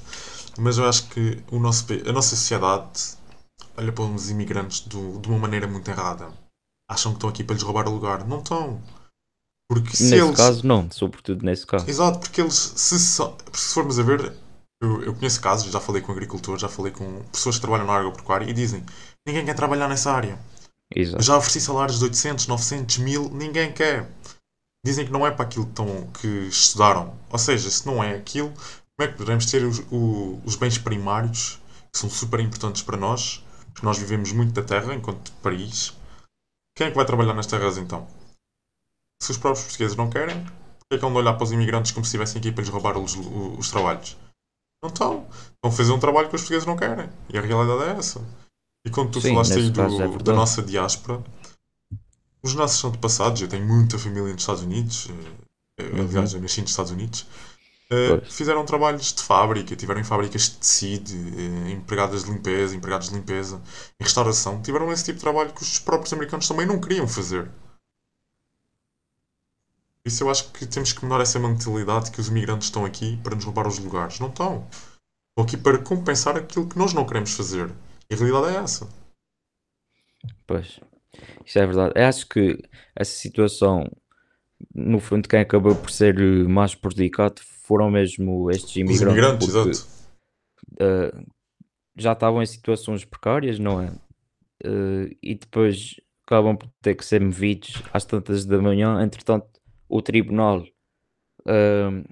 Mas 0.57 0.77
eu 0.77 0.87
acho 0.87 1.07
que 1.09 1.43
o 1.51 1.59
nosso, 1.59 1.85
a 1.93 2.11
nossa 2.11 2.35
sociedade 2.35 3.15
olha 3.77 3.91
para 3.91 4.03
os 4.03 4.29
imigrantes 4.29 4.81
do- 4.81 5.19
de 5.19 5.29
uma 5.29 5.37
maneira 5.39 5.67
muito 5.67 5.89
errada. 5.89 6.31
Acham 6.89 7.11
que 7.11 7.17
estão 7.17 7.29
aqui 7.29 7.43
para 7.43 7.53
lhes 7.55 7.63
roubar 7.63 7.87
o 7.87 7.91
lugar. 7.91 8.25
Não 8.27 8.39
estão. 8.39 8.81
Porque 9.81 9.97
se 9.97 10.03
Nesse 10.03 10.15
eles. 10.23 10.37
caso, 10.37 10.65
não, 10.67 10.89
sobretudo 10.91 11.43
nesse 11.45 11.65
caso. 11.65 11.89
Exato, 11.89 12.19
porque 12.19 12.41
eles. 12.41 12.73
Se, 12.75 12.99
só- 12.99 13.35
se 13.53 13.73
formos 13.73 13.97
a 13.99 14.03
ver, 14.03 14.33
eu, 14.81 15.03
eu 15.03 15.13
conheço 15.15 15.39
casos, 15.41 15.71
já 15.71 15.79
falei 15.79 16.01
com 16.01 16.11
agricultores, 16.11 16.61
já 16.61 16.69
falei 16.69 16.91
com 16.91 17.21
pessoas 17.31 17.55
que 17.55 17.61
trabalham 17.61 17.85
na 17.87 17.93
agropecuária 17.93 18.49
e 18.49 18.53
dizem: 18.53 18.83
ninguém 19.27 19.45
quer 19.45 19.55
trabalhar 19.55 19.87
nessa 19.87 20.11
área. 20.11 20.37
Exato. 20.95 21.23
já 21.23 21.35
ofereci 21.37 21.59
salários 21.61 21.97
de 21.97 22.03
800, 22.05 22.45
900, 22.47 22.97
1000, 22.99 23.29
ninguém 23.29 23.71
quer. 23.73 24.07
Dizem 24.85 25.05
que 25.05 25.11
não 25.11 25.25
é 25.25 25.31
para 25.31 25.45
aquilo 25.45 25.65
que, 25.65 25.71
estão, 25.71 26.07
que 26.19 26.27
estudaram. 26.49 27.15
Ou 27.31 27.39
seja, 27.39 27.69
se 27.71 27.85
não 27.85 28.03
é 28.03 28.15
aquilo, 28.15 28.49
como 28.51 29.01
é 29.01 29.07
que 29.07 29.13
poderemos 29.17 29.45
ter 29.45 29.63
os, 29.65 29.79
o- 29.91 30.39
os 30.45 30.55
bens 30.55 30.77
primários, 30.77 31.59
que 31.91 31.97
são 31.97 32.09
super 32.09 32.39
importantes 32.41 32.81
para 32.83 32.97
nós, 32.97 33.43
porque 33.73 33.85
nós 33.85 33.97
vivemos 33.97 34.31
muito 34.33 34.51
da 34.53 34.61
terra 34.61 34.93
enquanto 34.93 35.31
país. 35.41 35.93
Quem 36.77 36.87
é 36.87 36.89
que 36.91 36.95
vai 36.97 37.05
trabalhar 37.05 37.33
nas 37.33 37.47
terras 37.47 37.77
então? 37.77 38.05
Se 39.23 39.31
os 39.31 39.37
próprios 39.37 39.65
portugueses 39.65 39.95
não 39.95 40.09
querem, 40.09 40.43
porque 40.43 40.95
é 40.95 40.97
que 40.97 41.01
vão 41.01 41.13
olhar 41.13 41.33
para 41.33 41.43
os 41.43 41.51
imigrantes 41.51 41.91
como 41.91 42.05
se 42.05 42.09
estivessem 42.09 42.39
aqui 42.39 42.51
para 42.51 42.61
lhes 42.63 42.69
roubar 42.71 42.97
os, 42.97 43.15
os, 43.15 43.59
os 43.59 43.71
trabalhos? 43.71 44.17
Não 44.83 44.89
estão. 44.89 45.27
Estão 45.31 45.71
a 45.71 45.71
fazer 45.71 45.91
um 45.93 45.99
trabalho 45.99 46.29
que 46.29 46.35
os 46.35 46.41
portugueses 46.41 46.67
não 46.67 46.75
querem. 46.75 47.09
E 47.29 47.37
a 47.37 47.41
realidade 47.41 47.83
é 47.91 47.97
essa. 47.97 48.21
E 48.85 48.89
quando 48.89 49.11
tu 49.11 49.21
Sim, 49.21 49.29
falaste 49.29 49.57
aí 49.59 49.71
caso 49.71 50.01
é 50.01 50.07
do, 50.07 50.17
da 50.19 50.33
nossa 50.33 50.61
diáspora, 50.61 51.23
os 52.43 52.53
nossos 52.53 52.83
antepassados, 52.83 53.41
eu 53.41 53.47
tenho 53.47 53.65
muita 53.65 53.97
família 53.97 54.33
nos 54.33 54.41
Estados 54.41 54.63
Unidos, 54.63 55.09
eh, 55.09 55.83
eh, 55.83 55.99
aliás, 56.01 56.33
Uhum. 56.33 56.37
eu 56.37 56.41
nasci 56.41 56.61
nos 56.61 56.71
Estados 56.71 56.91
Unidos, 56.91 57.25
Pois. 58.05 58.23
fizeram 58.29 58.65
trabalhos 58.65 59.13
de 59.13 59.23
fábrica, 59.23 59.75
tiveram 59.75 60.01
em 60.01 60.03
fábricas 60.03 60.43
de 60.43 60.57
tecido, 60.57 61.11
eh, 61.11 61.71
empregadas 61.71 62.25
de 62.25 62.31
limpeza, 62.31 62.75
empregados 62.75 63.09
de 63.09 63.15
limpeza, 63.15 63.61
em 63.99 64.03
restauração, 64.03 64.61
tiveram 64.61 64.91
esse 64.91 65.05
tipo 65.05 65.17
de 65.17 65.21
trabalho 65.23 65.53
que 65.53 65.61
os 65.63 65.79
próprios 65.79 66.11
americanos 66.13 66.47
também 66.47 66.65
não 66.65 66.79
queriam 66.81 67.07
fazer. 67.07 67.49
Por 70.03 70.09
Isso 70.09 70.23
eu 70.23 70.29
acho 70.29 70.51
que 70.51 70.65
temos 70.65 70.91
que 70.91 71.03
mudar 71.05 71.21
essa 71.21 71.39
mentalidade 71.39 72.11
que 72.11 72.19
os 72.19 72.27
imigrantes 72.27 72.67
estão 72.67 72.83
aqui 72.85 73.17
para 73.23 73.35
nos 73.35 73.45
roubar 73.45 73.67
os 73.67 73.79
lugares. 73.79 74.19
Não 74.19 74.27
estão. 74.27 74.67
Estão 75.29 75.45
aqui 75.45 75.57
para 75.57 75.77
compensar 75.79 76.35
aquilo 76.37 76.67
que 76.67 76.77
nós 76.77 76.93
não 76.93 77.05
queremos 77.05 77.33
fazer. 77.33 77.71
E 78.09 78.13
a 78.13 78.17
realidade 78.17 78.55
é 78.55 78.59
essa. 78.59 78.89
Pois, 80.45 80.79
isso 81.45 81.59
é 81.59 81.65
verdade. 81.65 81.93
Eu 81.95 82.05
acho 82.05 82.27
que 82.27 82.57
essa 82.95 83.11
situação, 83.17 83.85
no 84.73 84.99
fundo, 84.99 85.27
quem 85.29 85.39
acabou 85.39 85.75
por 85.75 85.89
ser 85.91 86.15
mais 86.47 86.75
prejudicado 86.75 87.41
foram 87.41 87.89
mesmo 87.91 88.51
estes 88.51 88.75
Os 88.87 89.01
imigrantes, 89.01 89.01
imigrantes, 89.01 89.47
porque 89.47 89.49
exato. 89.49 89.87
eh, 90.79 91.11
já 91.97 92.13
estavam 92.13 92.41
em 92.41 92.45
situações 92.45 93.05
precárias, 93.05 93.59
não 93.59 93.81
é? 93.81 93.93
Eh, 94.63 95.17
e 95.21 95.35
depois 95.35 95.95
acabam 96.25 96.57
por 96.57 96.69
ter 96.81 96.95
que 96.95 97.05
ser 97.05 97.21
movidos 97.21 97.83
às 97.93 98.05
tantas 98.05 98.45
da 98.45 98.61
manhã. 98.61 99.01
Entretanto, 99.03 99.47
o 99.93 100.01
tribunal 100.01 100.65
eh, 101.45 102.03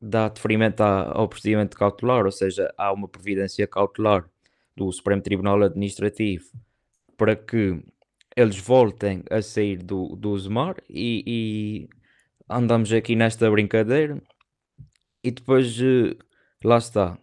dá 0.00 0.28
deferimento 0.28 0.82
ao 0.82 1.28
procedimento 1.28 1.76
cautelar, 1.76 2.24
ou 2.24 2.32
seja, 2.32 2.74
há 2.76 2.92
uma 2.92 3.06
providência 3.06 3.68
cautelar 3.68 4.28
do 4.76 4.90
Supremo 4.90 5.22
Tribunal 5.22 5.62
Administrativo 5.62 6.46
para 7.16 7.36
que 7.36 7.80
eles 8.36 8.58
voltem 8.58 9.22
a 9.30 9.40
sair 9.40 9.76
do, 9.76 10.16
do 10.16 10.30
Usmar 10.32 10.74
e, 10.90 11.22
e 11.24 11.88
andamos 12.48 12.92
aqui 12.92 13.14
nesta 13.14 13.48
brincadeira 13.48 14.20
e 15.22 15.30
depois 15.30 15.80
eh, 15.80 16.16
lá 16.64 16.78
está. 16.78 17.16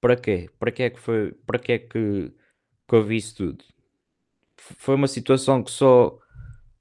Para 0.00 0.16
quê? 0.16 0.50
Para 0.58 0.72
que 0.72 0.82
é 0.82 0.90
que 0.90 0.98
foi, 0.98 1.32
para 1.46 1.60
que 1.60 1.72
é 1.72 1.78
que, 1.78 2.32
que 2.88 2.96
houve 2.96 3.16
isso 3.16 3.36
tudo? 3.36 3.64
Foi 4.56 4.96
uma 4.96 5.06
situação 5.06 5.62
que 5.62 5.70
só 5.70 6.18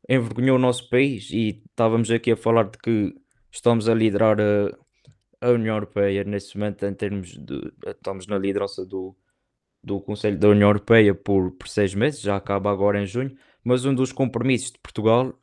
envergonhou 0.07 0.57
o 0.57 0.59
nosso 0.59 0.89
país 0.89 1.29
e 1.31 1.63
estávamos 1.69 2.11
aqui 2.11 2.31
a 2.31 2.37
falar 2.37 2.69
de 2.69 2.77
que 2.77 3.15
estamos 3.51 3.87
a 3.87 3.93
liderar 3.93 4.37
a, 4.39 5.47
a 5.47 5.51
União 5.51 5.75
Europeia 5.75 6.23
nesse 6.23 6.57
momento 6.57 6.85
em 6.85 6.93
termos 6.93 7.37
de 7.37 7.71
estamos 7.85 8.27
na 8.27 8.37
liderança 8.37 8.85
do, 8.85 9.15
do 9.83 9.99
Conselho 10.01 10.37
da 10.37 10.49
União 10.49 10.69
Europeia 10.69 11.13
por, 11.13 11.51
por 11.51 11.67
seis 11.67 11.93
meses, 11.93 12.21
já 12.21 12.35
acaba 12.35 12.71
agora 12.71 13.01
em 13.01 13.05
junho, 13.05 13.35
mas 13.63 13.85
um 13.85 13.93
dos 13.93 14.11
compromissos 14.11 14.71
de 14.71 14.79
Portugal 14.79 15.33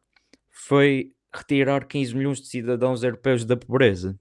foi 0.51 1.13
retirar 1.33 1.87
15 1.87 2.17
milhões 2.17 2.41
de 2.41 2.49
cidadãos 2.49 3.03
europeus 3.03 3.45
da 3.45 3.57
pobreza. 3.57 4.19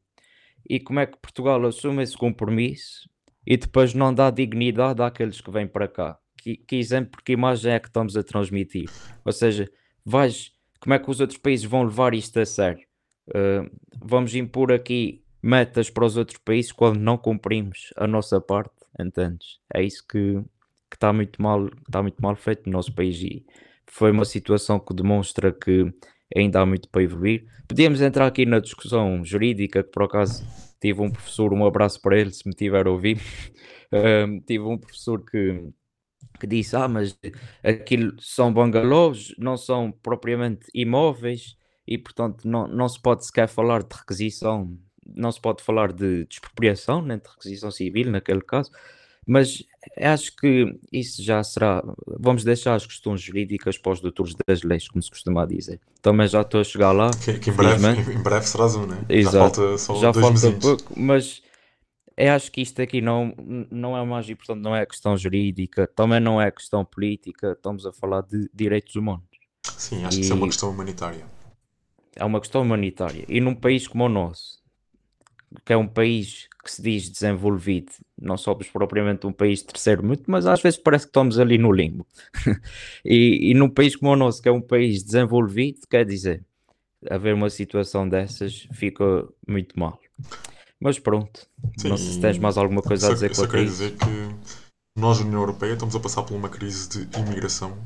E 0.69 0.79
como 0.79 0.99
é 0.99 1.05
que 1.05 1.17
Portugal 1.17 1.65
assume 1.65 2.03
esse 2.03 2.17
compromisso 2.17 3.09
e 3.45 3.57
depois 3.57 3.93
não 3.93 4.13
dá 4.13 4.29
dignidade 4.29 5.01
àqueles 5.01 5.41
que 5.41 5.51
vêm 5.51 5.67
para 5.67 5.87
cá? 5.87 6.17
Que, 6.37 6.55
que 6.55 6.75
exemplo, 6.75 7.21
que 7.23 7.33
imagem 7.33 7.73
é 7.73 7.79
que 7.79 7.87
estamos 7.87 8.15
a 8.15 8.23
transmitir? 8.23 8.89
Ou 9.25 9.31
seja, 9.31 9.69
vais, 10.09 10.51
como 10.79 10.93
é 10.93 10.99
que 10.99 11.09
os 11.09 11.19
outros 11.19 11.37
países 11.37 11.65
vão 11.65 11.83
levar 11.83 12.13
isto 12.13 12.39
a 12.39 12.45
sério? 12.45 12.85
Uh, 13.29 13.69
vamos 14.01 14.33
impor 14.35 14.71
aqui 14.71 15.23
metas 15.41 15.89
para 15.89 16.05
os 16.05 16.17
outros 16.17 16.37
países 16.37 16.71
quando 16.71 16.99
não 16.99 17.17
cumprimos 17.17 17.93
a 17.95 18.07
nossa 18.07 18.41
parte, 18.41 18.71
entendes? 18.99 19.59
É 19.73 19.83
isso 19.83 20.05
que 20.07 20.41
está 20.93 21.13
muito 21.13 21.41
mal, 21.41 21.67
está 21.67 22.01
muito 22.01 22.21
mal 22.21 22.35
feito 22.35 22.63
no 22.65 22.73
nosso 22.73 22.93
país 22.93 23.21
e 23.21 23.45
foi 23.85 24.11
uma 24.11 24.25
situação 24.25 24.79
que 24.79 24.93
demonstra 24.93 25.51
que 25.51 25.91
ainda 26.35 26.61
há 26.61 26.65
muito 26.65 26.89
para 26.89 27.03
evoluir. 27.03 27.45
Podíamos 27.67 28.01
entrar 28.01 28.27
aqui 28.27 28.45
na 28.45 28.59
discussão 28.59 29.23
jurídica, 29.23 29.83
que 29.83 29.91
por 29.91 30.03
acaso 30.03 30.45
tive 30.79 31.01
um 31.01 31.11
professor, 31.11 31.53
um 31.53 31.65
abraço 31.65 32.01
para 32.01 32.19
ele, 32.19 32.31
se 32.31 32.47
me 32.47 32.53
tiver 32.53 32.87
a 32.87 32.91
ouvir. 32.91 33.19
Um, 33.91 34.39
tive 34.45 34.63
um 34.63 34.77
professor 34.77 35.23
que, 35.23 35.69
que 36.39 36.47
disse: 36.47 36.75
Ah, 36.75 36.87
mas 36.87 37.17
aquilo 37.63 38.13
são 38.19 38.53
bungalows, 38.53 39.33
não 39.37 39.57
são 39.57 39.91
propriamente 39.91 40.67
imóveis 40.73 41.55
e, 41.87 41.97
portanto, 41.97 42.47
não, 42.47 42.67
não 42.67 42.87
se 42.87 43.01
pode 43.01 43.25
sequer 43.25 43.47
falar 43.47 43.83
de 43.83 43.95
requisição, 43.95 44.77
não 45.05 45.31
se 45.31 45.41
pode 45.41 45.63
falar 45.63 45.91
de, 45.91 46.25
de 46.25 46.35
expropriação, 46.35 47.01
nem 47.01 47.17
de 47.17 47.27
requisição 47.27 47.71
civil, 47.71 48.11
naquele 48.11 48.41
caso. 48.41 48.71
Mas 49.25 49.63
acho 50.01 50.35
que 50.35 50.75
isso 50.91 51.21
já 51.23 51.43
será. 51.43 51.83
Vamos 52.19 52.43
deixar 52.43 52.73
as 52.75 52.85
questões 52.85 53.21
jurídicas 53.21 53.77
para 53.77 53.91
os 53.91 54.01
doutores 54.01 54.35
das 54.47 54.63
leis, 54.63 54.87
como 54.87 55.03
se 55.03 55.09
costuma 55.09 55.45
dizer. 55.45 55.79
Também 56.01 56.27
já 56.27 56.41
estou 56.41 56.61
a 56.61 56.63
chegar 56.63 56.91
lá. 56.91 57.11
Que, 57.11 57.37
que 57.37 57.49
em, 57.51 57.53
breve, 57.53 57.87
em, 57.87 58.15
em 58.15 58.23
breve 58.23 58.47
serás 58.47 58.75
um, 58.75 58.87
né? 58.87 59.05
Exato. 59.07 59.61
Já 59.61 59.67
falta 59.67 59.77
só 59.77 59.95
já 59.95 60.11
dois 60.11 60.25
falta 60.25 60.47
mesinhos. 60.47 60.59
pouco, 60.59 60.99
mas 60.99 61.43
eu 62.19 62.33
acho 62.33 62.51
que 62.51 62.61
isto 62.61 62.81
aqui 62.81 63.01
não, 63.01 63.33
não 63.71 63.97
é 63.97 64.03
mais 64.05 64.29
importante, 64.29 64.61
não 64.63 64.75
é 64.75 64.85
questão 64.85 65.17
jurídica, 65.17 65.87
também 65.87 66.19
não 66.19 66.41
é 66.41 66.51
questão 66.51 66.83
política, 66.85 67.53
estamos 67.53 67.85
a 67.85 67.93
falar 67.93 68.21
de 68.21 68.49
direitos 68.53 68.95
humanos. 68.95 69.23
Sim, 69.77 70.03
acho 70.05 70.17
que 70.19 70.23
isso 70.23 70.33
é 70.33 70.35
uma 70.35 70.47
E 70.47 70.49
questão 70.49 70.69
humanitária. 70.71 71.25
é 72.15 72.25
uma 72.25 72.39
questão 72.39 72.61
humanitária. 72.61 73.25
E 73.27 73.39
num 73.39 73.55
país 73.55 73.87
como 73.87 74.05
o 74.05 74.09
nosso, 74.09 74.59
que 75.65 75.73
é 75.73 75.77
um 75.77 75.87
país 75.87 76.47
que 76.63 76.71
se 76.71 76.81
diz 76.81 77.09
desenvolvido, 77.09 77.91
não 78.21 78.37
somos 78.37 78.69
propriamente 78.69 79.25
um 79.25 79.31
país 79.33 79.63
terceiro 79.63 80.03
mundo, 80.05 80.23
mas 80.27 80.45
às 80.45 80.61
vezes 80.61 80.79
parece 80.79 81.05
que 81.05 81.09
estamos 81.11 81.39
ali 81.39 81.57
no 81.57 81.71
limbo. 81.71 82.05
e, 83.05 83.51
e 83.51 83.53
num 83.53 83.69
país 83.69 83.95
como 83.95 84.11
o 84.11 84.15
nosso, 84.15 84.41
que 84.41 84.49
é 84.49 84.51
um 84.51 84.61
país 84.61 85.03
desenvolvido, 85.03 85.81
quer 85.89 86.05
dizer, 86.05 86.45
haver 87.09 87.33
uma 87.33 87.49
situação 87.49 88.07
dessas 88.07 88.67
fica 88.73 89.27
muito 89.47 89.79
mal. 89.79 89.99
Mas 90.81 90.97
pronto, 90.97 91.45
Sim, 91.77 91.89
não 91.89 91.97
sei 91.97 92.13
se 92.13 92.21
tens 92.21 92.37
mais 92.37 92.57
alguma 92.57 92.81
coisa 92.81 93.07
a 93.07 93.09
só, 93.09 93.13
dizer 93.13 93.35
só 93.35 93.41
quanto 93.41 93.49
a 93.49 93.51
queria 93.51 93.65
isso. 93.65 93.73
dizer 93.73 93.97
que 93.97 94.35
nós, 94.97 95.19
União 95.19 95.41
Europeia, 95.41 95.73
estamos 95.73 95.95
a 95.95 95.99
passar 95.99 96.23
por 96.23 96.35
uma 96.35 96.49
crise 96.49 96.87
de 97.05 97.19
imigração 97.19 97.77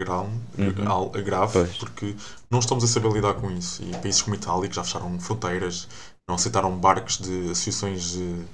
grave, 0.00 0.30
Uhum. 0.58 0.88
al- 0.88 1.10
grave 1.10 1.52
Pois. 1.54 1.76
porque 1.78 2.14
não 2.50 2.58
estamos 2.60 2.84
a 2.84 2.86
saber 2.86 3.10
lidar 3.12 3.34
com 3.34 3.50
isso. 3.50 3.82
E 3.82 3.90
países 3.98 4.22
como 4.22 4.34
a 4.34 4.38
Itália, 4.38 4.68
que 4.68 4.76
já 4.76 4.84
fecharam 4.84 5.18
fronteiras, 5.18 5.88
não 6.28 6.36
aceitaram 6.36 6.76
barcos 6.78 7.18
de 7.18 7.50
associações 7.50 8.16
eh, 8.16 8.44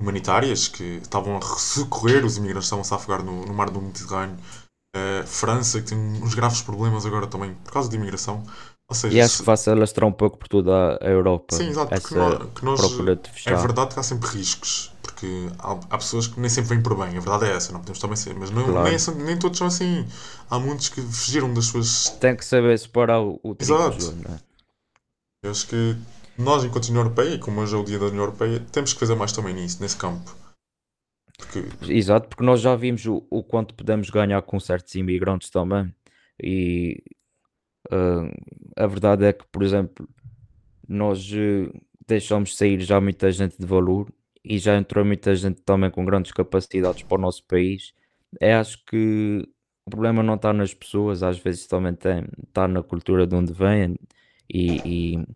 humanitárias 0.00 0.68
que 0.68 0.82
estavam 1.02 1.36
a 1.36 1.40
socorrer 1.42 2.24
os 2.24 2.36
imigrantes 2.36 2.68
que 2.68 2.74
estavam-se 2.74 2.94
a 2.94 2.96
afogar 2.96 3.22
no, 3.22 3.44
no 3.44 3.54
mar 3.54 3.70
do 3.70 3.80
Mediterrâneo. 3.80 4.36
Eh, 4.96 5.22
França, 5.26 5.80
que 5.82 5.88
tem 5.88 5.98
uns 5.98 6.34
graves 6.34 6.62
problemas 6.62 7.04
agora 7.06 7.26
também 7.26 7.54
por 7.54 7.72
causa 7.72 7.88
de 7.88 7.96
imigração. 7.96 8.42
Seja, 8.90 9.18
E 9.18 9.20
acho 9.20 9.34
se- 9.34 9.40
que 9.40 9.46
vai 9.46 9.56
se 9.56 9.70
alastrar 9.70 10.08
um 10.08 10.12
pouco 10.12 10.38
por 10.38 10.48
toda 10.48 10.98
a 11.02 11.06
Europa, 11.10 11.54
Sim, 11.56 11.68
exato, 11.68 11.90
porque 11.92 12.14
essa 12.14 12.18
nós, 12.18 12.52
que 12.54 12.64
nós- 12.64 12.80
procura 12.80 13.16
de 13.16 13.28
é 13.28 13.32
fechar. 13.32 13.56
verdade 13.60 13.92
que 13.94 14.00
há 14.00 14.02
sempre 14.02 14.28
riscos, 14.30 14.92
porque 15.02 15.26
há, 15.58 15.72
há 15.90 15.98
pessoas 15.98 16.26
que 16.26 16.40
nem 16.40 16.48
sempre 16.48 16.70
vêm 16.70 16.82
por 16.82 16.96
bem, 16.96 17.08
a 17.08 17.20
verdade 17.20 17.44
é 17.44 17.52
essa, 17.54 17.70
não 17.70 17.80
podemos 17.80 17.98
também 18.00 18.16
ser, 18.16 18.34
mas 18.34 18.50
não, 18.50 18.64
Claro. 18.64 18.88
nem, 18.88 18.98
são- 18.98 19.14
nem 19.14 19.38
todos 19.38 19.58
são 19.58 19.66
assim. 19.66 20.06
Há 20.48 20.58
muitos 20.58 20.88
que 20.88 21.02
fugiram 21.02 21.52
das 21.52 21.66
suas. 21.66 22.08
Tem 22.18 22.34
que 22.34 22.44
saber 22.44 22.78
separar 22.78 23.20
o, 23.20 23.38
o 23.42 23.54
trigo 23.54 23.74
do 23.74 23.82
Exato. 23.82 24.00
joio, 24.00 24.16
não 24.26 24.34
é? 24.34 24.38
Eu 25.42 25.50
acho 25.50 25.66
que 25.66 25.96
nós, 26.38 26.64
enquanto 26.64 26.88
União 26.88 27.02
Europeia, 27.02 27.34
e 27.34 27.38
como 27.38 27.60
hoje 27.60 27.74
é 27.74 27.78
o 27.78 27.84
dia 27.84 27.98
da 27.98 28.06
União 28.06 28.22
Europeia, 28.24 28.64
temos 28.72 28.94
que 28.94 29.00
fazer 29.00 29.14
mais 29.14 29.32
também 29.32 29.52
nisso, 29.52 29.82
nesse 29.82 29.96
campo. 29.98 30.34
Porque, 31.36 31.92
Exato, 31.92 32.28
porque 32.28 32.42
nós 32.44 32.60
já 32.62 32.74
vimos 32.74 33.04
o, 33.06 33.26
o 33.30 33.42
quanto 33.44 33.74
podemos 33.74 34.08
ganhar 34.08 34.40
com 34.42 34.58
certos 34.58 34.94
imigrantes 34.94 35.50
também. 35.50 35.94
E 36.42 37.02
ah, 37.90 38.30
a 38.76 38.86
verdade 38.86 39.24
é 39.24 39.32
que, 39.32 39.44
por 39.50 39.62
exemplo, 39.62 40.08
nós 40.88 41.30
eh, 41.32 41.70
deixamos 42.06 42.56
sair 42.56 42.80
já 42.80 43.00
muita 43.00 43.30
gente 43.32 43.58
de 43.58 43.66
valor 43.66 44.12
e 44.44 44.58
já 44.58 44.76
entrou 44.78 45.04
muita 45.04 45.34
gente 45.34 45.60
também 45.62 45.90
com 45.90 46.04
grandes 46.04 46.32
capacidades 46.32 47.02
para 47.02 47.18
o 47.18 47.20
nosso 47.20 47.44
país. 47.46 47.92
Eu 48.40 48.56
acho 48.58 48.84
que 48.86 49.44
o 49.86 49.90
problema 49.90 50.22
não 50.22 50.34
está 50.34 50.52
nas 50.52 50.74
pessoas, 50.74 51.22
às 51.22 51.38
vezes 51.38 51.66
também 51.66 51.94
está 51.94 52.68
na 52.68 52.82
cultura 52.82 53.26
de 53.26 53.34
onde 53.34 53.52
vêm 53.52 53.96
e, 54.48 55.14
e 55.16 55.26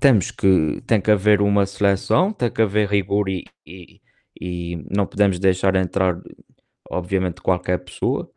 temos 0.00 0.30
que, 0.30 0.82
tem 0.86 1.00
que 1.00 1.10
haver 1.10 1.40
uma 1.40 1.66
seleção, 1.66 2.32
tem 2.32 2.50
que 2.50 2.62
haver 2.62 2.88
rigor 2.88 3.28
e, 3.28 3.44
e, 3.66 4.00
e 4.40 4.76
não 4.90 5.06
podemos 5.06 5.38
deixar 5.38 5.74
entrar, 5.76 6.20
obviamente, 6.90 7.40
qualquer 7.40 7.78
pessoa. 7.78 8.30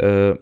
Ah, 0.00 0.38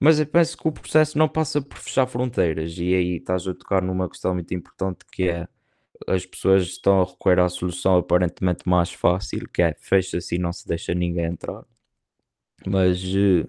mas 0.00 0.20
eu 0.20 0.26
penso 0.26 0.56
que 0.56 0.68
o 0.68 0.72
processo 0.72 1.18
não 1.18 1.28
passa 1.28 1.60
por 1.62 1.78
fechar 1.78 2.06
fronteiras, 2.06 2.76
e 2.78 2.94
aí 2.94 3.16
estás 3.16 3.46
a 3.46 3.54
tocar 3.54 3.82
numa 3.82 4.08
questão 4.08 4.34
muito 4.34 4.52
importante 4.54 4.98
que 5.10 5.28
é 5.28 5.48
as 6.06 6.26
pessoas 6.26 6.64
estão 6.64 7.00
a 7.00 7.04
recorrer 7.04 7.40
à 7.40 7.48
solução 7.48 7.96
aparentemente 7.96 8.68
mais 8.68 8.92
fácil, 8.92 9.48
que 9.48 9.62
é 9.62 9.74
fecha-se 9.78 10.34
e 10.36 10.38
não 10.38 10.52
se 10.52 10.66
deixa 10.68 10.94
ninguém 10.94 11.24
entrar. 11.24 11.64
Mas 12.66 13.02
eh, 13.02 13.46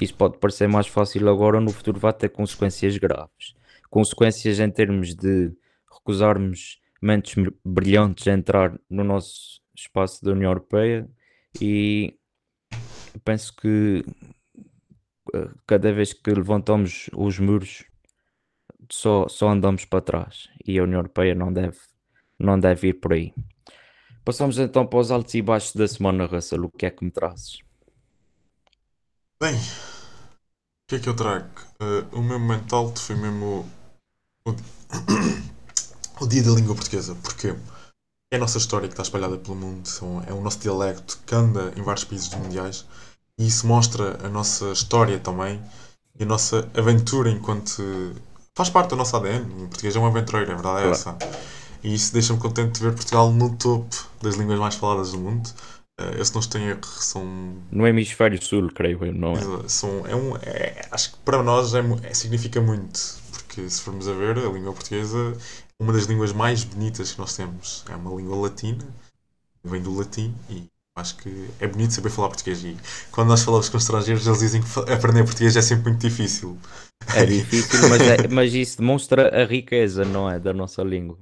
isso 0.00 0.14
pode 0.14 0.38
parecer 0.38 0.68
mais 0.68 0.86
fácil 0.86 1.28
agora, 1.28 1.60
no 1.60 1.72
futuro 1.72 1.98
vai 1.98 2.12
ter 2.12 2.28
consequências 2.28 2.96
graves. 2.96 3.54
Consequências 3.88 4.60
em 4.60 4.70
termos 4.70 5.14
de 5.14 5.52
recusarmos 5.92 6.80
mentes 7.02 7.34
br- 7.34 7.50
brilhantes 7.64 8.26
a 8.28 8.32
entrar 8.32 8.78
no 8.88 9.02
nosso 9.02 9.60
espaço 9.74 10.24
da 10.24 10.32
União 10.32 10.50
Europeia 10.50 11.08
e 11.60 12.14
penso 13.24 13.54
que 13.56 14.04
cada 15.66 15.92
vez 15.92 16.12
que 16.12 16.30
levantamos 16.30 17.08
os 17.14 17.38
muros 17.38 17.84
só, 18.90 19.28
só 19.28 19.48
andamos 19.48 19.84
para 19.84 20.00
trás 20.00 20.48
e 20.66 20.78
a 20.78 20.82
União 20.82 20.98
Europeia 20.98 21.34
não 21.34 21.52
deve, 21.52 21.78
não 22.38 22.58
deve 22.58 22.88
ir 22.88 22.94
por 22.94 23.12
aí. 23.12 23.32
Passamos 24.24 24.58
então 24.58 24.86
para 24.86 24.98
os 24.98 25.10
altos 25.10 25.34
e 25.34 25.42
baixos 25.42 25.74
da 25.74 25.88
semana, 25.88 26.26
Russell. 26.26 26.64
O 26.64 26.70
que 26.70 26.86
é 26.86 26.90
que 26.90 27.04
me 27.04 27.10
trazes? 27.10 27.60
bem, 29.40 29.56
o 29.56 30.86
que 30.86 30.96
é 30.96 30.98
que 30.98 31.08
eu 31.08 31.16
trago? 31.16 31.48
Eh, 31.80 32.04
o 32.12 32.22
meu 32.22 32.38
momento 32.38 32.76
alto 32.76 33.00
foi 33.00 33.16
mesmo 33.16 33.66
o, 34.44 34.50
o 36.20 36.26
dia 36.28 36.42
da 36.42 36.50
língua 36.50 36.74
portuguesa, 36.74 37.14
porque 37.22 37.56
é 38.30 38.36
a 38.36 38.38
nossa 38.38 38.58
história 38.58 38.86
que 38.86 38.92
está 38.92 39.02
espalhada 39.02 39.38
pelo 39.38 39.56
mundo, 39.56 39.88
é 40.28 40.32
o 40.34 40.42
nosso 40.42 40.58
dialecto 40.58 41.18
que 41.26 41.34
anda 41.34 41.72
em 41.74 41.82
vários 41.82 42.04
países 42.04 42.28
mundiais 42.34 42.86
e 43.40 43.46
isso 43.46 43.66
mostra 43.66 44.18
a 44.24 44.28
nossa 44.28 44.66
história 44.72 45.18
também 45.18 45.60
e 46.18 46.22
a 46.22 46.26
nossa 46.26 46.68
aventura 46.76 47.30
enquanto. 47.30 47.82
faz 48.54 48.68
parte 48.68 48.90
da 48.90 48.96
nossa 48.96 49.16
ADN. 49.16 49.64
O 49.64 49.68
português 49.68 49.96
é 49.96 49.98
um 49.98 50.06
aventureiro, 50.06 50.52
a 50.52 50.54
verdade 50.54 50.78
é 50.78 50.82
Claro. 50.82 50.90
essa. 50.92 51.16
E 51.82 51.94
isso 51.94 52.12
deixa-me 52.12 52.38
contente 52.38 52.72
de 52.78 52.80
ver 52.84 52.94
Portugal 52.94 53.32
no 53.32 53.56
topo 53.56 53.96
das 54.20 54.34
línguas 54.34 54.58
mais 54.58 54.74
faladas 54.74 55.12
do 55.12 55.18
mundo. 55.18 55.48
Eh, 55.98 56.16
eu, 56.18 56.24
se 56.24 56.34
não 56.34 56.40
estou 56.40 56.60
em 56.60 56.64
erro, 56.68 56.80
são 56.84 57.24
No 57.72 57.86
hemisfério 57.86 58.42
sul, 58.42 58.68
creio 58.74 59.02
eu, 59.04 59.14
não 59.14 59.32
é? 59.32 59.68
São, 59.68 60.06
é 60.06 60.14
um, 60.14 60.36
é- 60.42 60.86
acho 60.90 61.12
que 61.12 61.18
para 61.24 61.42
nós 61.42 61.72
é, 61.74 61.80
é- 62.02 62.12
significa 62.12 62.60
muito, 62.60 63.00
porque 63.32 63.66
se 63.70 63.80
formos 63.80 64.06
a 64.08 64.12
ver, 64.12 64.36
a 64.38 64.50
língua 64.50 64.74
portuguesa 64.74 65.34
é 65.78 65.82
uma 65.82 65.92
das 65.94 66.04
línguas 66.04 66.32
mais 66.34 66.62
bonitas 66.64 67.12
que 67.12 67.18
nós 67.18 67.34
temos. 67.34 67.82
É 67.88 67.96
uma 67.96 68.14
língua 68.14 68.36
latina, 68.36 68.84
vem 69.64 69.80
do 69.80 69.96
latim 69.96 70.34
e 70.50 70.68
acho 71.00 71.16
que 71.16 71.50
é 71.58 71.66
bonito 71.66 71.92
saber 71.92 72.10
falar 72.10 72.28
português. 72.28 72.62
E 72.64 72.76
quando 73.10 73.28
nós 73.28 73.42
falamos 73.42 73.68
com 73.68 73.76
estrangeiros, 73.78 74.26
eles 74.26 74.38
dizem 74.40 74.62
que 74.62 74.92
aprender 74.92 75.24
português 75.24 75.56
é 75.56 75.62
sempre 75.62 75.90
muito 75.90 76.00
difícil. 76.00 76.58
É 77.14 77.24
difícil, 77.24 77.88
mas, 77.88 78.00
é- 78.02 78.28
mas 78.28 78.52
isso 78.54 78.78
demonstra 78.78 79.42
a 79.42 79.46
riqueza, 79.46 80.04
não 80.04 80.30
é? 80.30 80.38
Da 80.38 80.52
nossa 80.52 80.82
língua. 80.82 81.18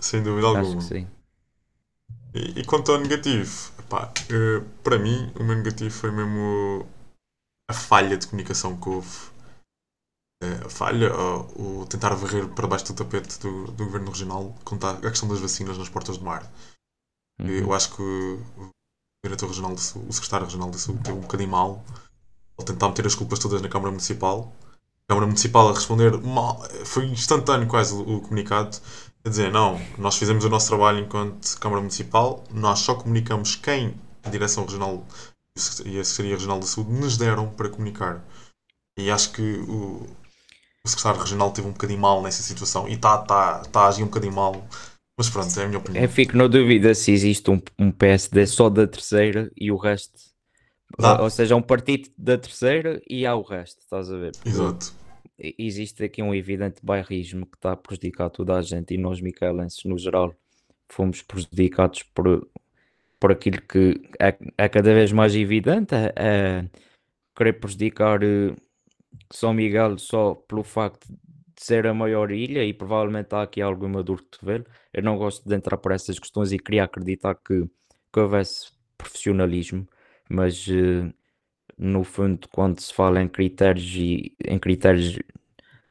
Sem 0.00 0.22
dúvida 0.22 0.48
Acho 0.48 0.58
alguma. 0.58 0.80
sim. 0.82 1.06
E, 2.34 2.60
e 2.60 2.64
quanto 2.64 2.92
ao 2.92 3.00
negativo, 3.00 3.72
epá, 3.78 4.12
eh, 4.30 4.62
para 4.84 4.98
mim, 4.98 5.32
o 5.38 5.42
meu 5.42 5.56
negativo 5.56 5.90
foi 5.90 6.10
mesmo 6.10 6.86
a 7.70 7.74
falha 7.74 8.16
de 8.16 8.26
comunicação 8.26 8.78
que 8.78 8.88
houve. 8.88 9.08
Eh, 10.42 10.66
a 10.66 10.68
falha, 10.68 11.12
o, 11.16 11.80
o 11.80 11.86
tentar 11.86 12.14
varrer 12.14 12.46
para 12.48 12.66
baixo 12.68 12.86
do 12.86 12.94
tapete 12.94 13.40
do, 13.40 13.64
do 13.72 13.84
governo 13.86 14.10
regional 14.10 14.54
quanto 14.64 14.86
à 14.86 14.92
a 14.92 15.10
questão 15.10 15.28
das 15.28 15.40
vacinas 15.40 15.78
nas 15.78 15.88
portas 15.88 16.18
do 16.18 16.24
mar. 16.24 16.48
Eu 17.38 17.66
Uhum. 17.66 17.72
acho 17.72 17.94
que 17.94 18.02
o 18.02 18.70
diretor 19.24 19.48
regional 19.48 19.74
de 19.74 19.80
saúde, 19.80 20.08
o 20.08 20.12
secretário 20.12 20.46
regional 20.46 20.70
de 20.70 20.78
saúde, 20.78 21.02
teve 21.02 21.16
um 21.16 21.22
bocadinho 21.22 21.50
mal 21.50 21.84
ao 22.58 22.64
tentar 22.64 22.88
meter 22.88 23.06
as 23.06 23.14
culpas 23.14 23.38
todas 23.38 23.62
na 23.62 23.68
Câmara 23.68 23.90
Municipal. 23.90 24.52
A 25.06 25.12
Câmara 25.12 25.26
Municipal 25.26 25.68
a 25.68 25.72
responder 25.72 26.18
mal, 26.20 26.60
foi 26.84 27.06
instantâneo 27.06 27.66
quase 27.68 27.94
o, 27.94 28.20
comunicado, 28.20 28.76
a 29.24 29.28
dizer, 29.28 29.50
não, 29.50 29.80
nós 29.96 30.16
fizemos 30.16 30.44
o 30.44 30.48
nosso 30.48 30.68
trabalho 30.68 30.98
enquanto 30.98 31.58
Câmara 31.58 31.80
Municipal, 31.80 32.44
nós 32.50 32.80
só 32.80 32.94
comunicamos 32.94 33.54
quem 33.56 33.94
a 34.22 34.28
Direção 34.28 34.64
Regional 34.64 35.06
e 35.84 35.98
a 35.98 36.04
Secretaria 36.04 36.36
Regional 36.36 36.60
de 36.60 36.66
Saúde 36.68 36.92
nos 36.92 37.16
deram 37.16 37.48
para 37.48 37.68
comunicar. 37.68 38.22
E 38.98 39.10
acho 39.10 39.32
que 39.32 39.58
o, 39.60 40.06
o 40.84 40.88
secretário 40.88 41.20
regional 41.20 41.52
teve 41.52 41.68
um 41.68 41.72
bocadinho 41.72 42.00
mal 42.00 42.22
nessa 42.22 42.42
situação 42.42 42.88
e 42.88 42.94
está 42.94 43.18
tá, 43.18 43.60
tá 43.60 43.82
a 43.82 43.88
agir 43.88 44.02
um 44.02 44.06
bocadinho 44.06 44.32
mal. 44.34 44.66
Mas 45.18 45.28
pronto, 45.28 45.58
é 45.58 45.64
a 45.64 45.66
minha 45.66 45.78
opinião. 45.80 46.04
Eu 46.04 46.08
fico 46.08 46.36
na 46.36 46.46
dúvida 46.46 46.94
se 46.94 47.10
existe 47.10 47.50
um, 47.50 47.60
um 47.76 47.90
PSD 47.90 48.46
só 48.46 48.70
da 48.70 48.86
terceira 48.86 49.50
e 49.56 49.72
o 49.72 49.76
resto. 49.76 50.16
Ou, 50.96 51.24
ou 51.24 51.30
seja, 51.30 51.56
um 51.56 51.60
partido 51.60 52.08
da 52.16 52.38
terceira 52.38 53.02
e 53.10 53.26
há 53.26 53.34
o 53.34 53.42
resto, 53.42 53.80
estás 53.80 54.12
a 54.12 54.16
ver? 54.16 54.32
Porque 54.32 54.48
Exato. 54.48 54.94
Existe 55.36 56.04
aqui 56.04 56.22
um 56.22 56.34
evidente 56.34 56.80
bairrismo 56.82 57.46
que 57.46 57.56
está 57.56 57.72
a 57.72 57.76
prejudicar 57.76 58.30
toda 58.30 58.56
a 58.56 58.62
gente 58.62 58.94
e 58.94 58.98
nós, 58.98 59.20
micaelenses, 59.20 59.84
no 59.84 59.98
geral, 59.98 60.34
fomos 60.88 61.20
prejudicados 61.22 62.04
por, 62.04 62.48
por 63.20 63.32
aquilo 63.32 63.60
que 63.62 64.00
é, 64.20 64.36
é 64.56 64.68
cada 64.68 64.94
vez 64.94 65.12
mais 65.12 65.34
evidente, 65.34 65.94
é, 65.94 66.12
é 66.16 66.64
querer 67.36 67.54
prejudicar 67.54 68.22
eh, 68.22 68.54
São 69.30 69.52
Miguel 69.52 69.98
só 69.98 70.34
pelo 70.34 70.64
facto 70.64 71.06
de 71.08 71.16
ser 71.64 71.86
a 71.86 71.94
maior 71.94 72.30
ilha 72.30 72.64
e 72.64 72.72
provavelmente 72.72 73.34
há 73.34 73.42
aqui 73.42 73.60
alguma 73.60 74.02
dor 74.02 74.18
de 74.18 74.24
cotovelo. 74.24 74.64
Eu 74.92 75.02
não 75.02 75.16
gosto 75.16 75.48
de 75.48 75.54
entrar 75.54 75.76
por 75.76 75.92
essas 75.92 76.18
questões 76.18 76.52
e 76.52 76.58
queria 76.58 76.84
acreditar 76.84 77.34
que, 77.34 77.64
que 78.12 78.20
houvesse 78.20 78.70
profissionalismo, 78.96 79.86
mas 80.28 80.66
eh, 80.68 81.12
no 81.76 82.04
fundo, 82.04 82.48
quando 82.50 82.80
se 82.80 82.92
fala 82.92 83.22
em 83.22 83.28
critérios 83.28 83.94
e 83.94 84.36
em 84.44 84.58
critérios 84.58 85.18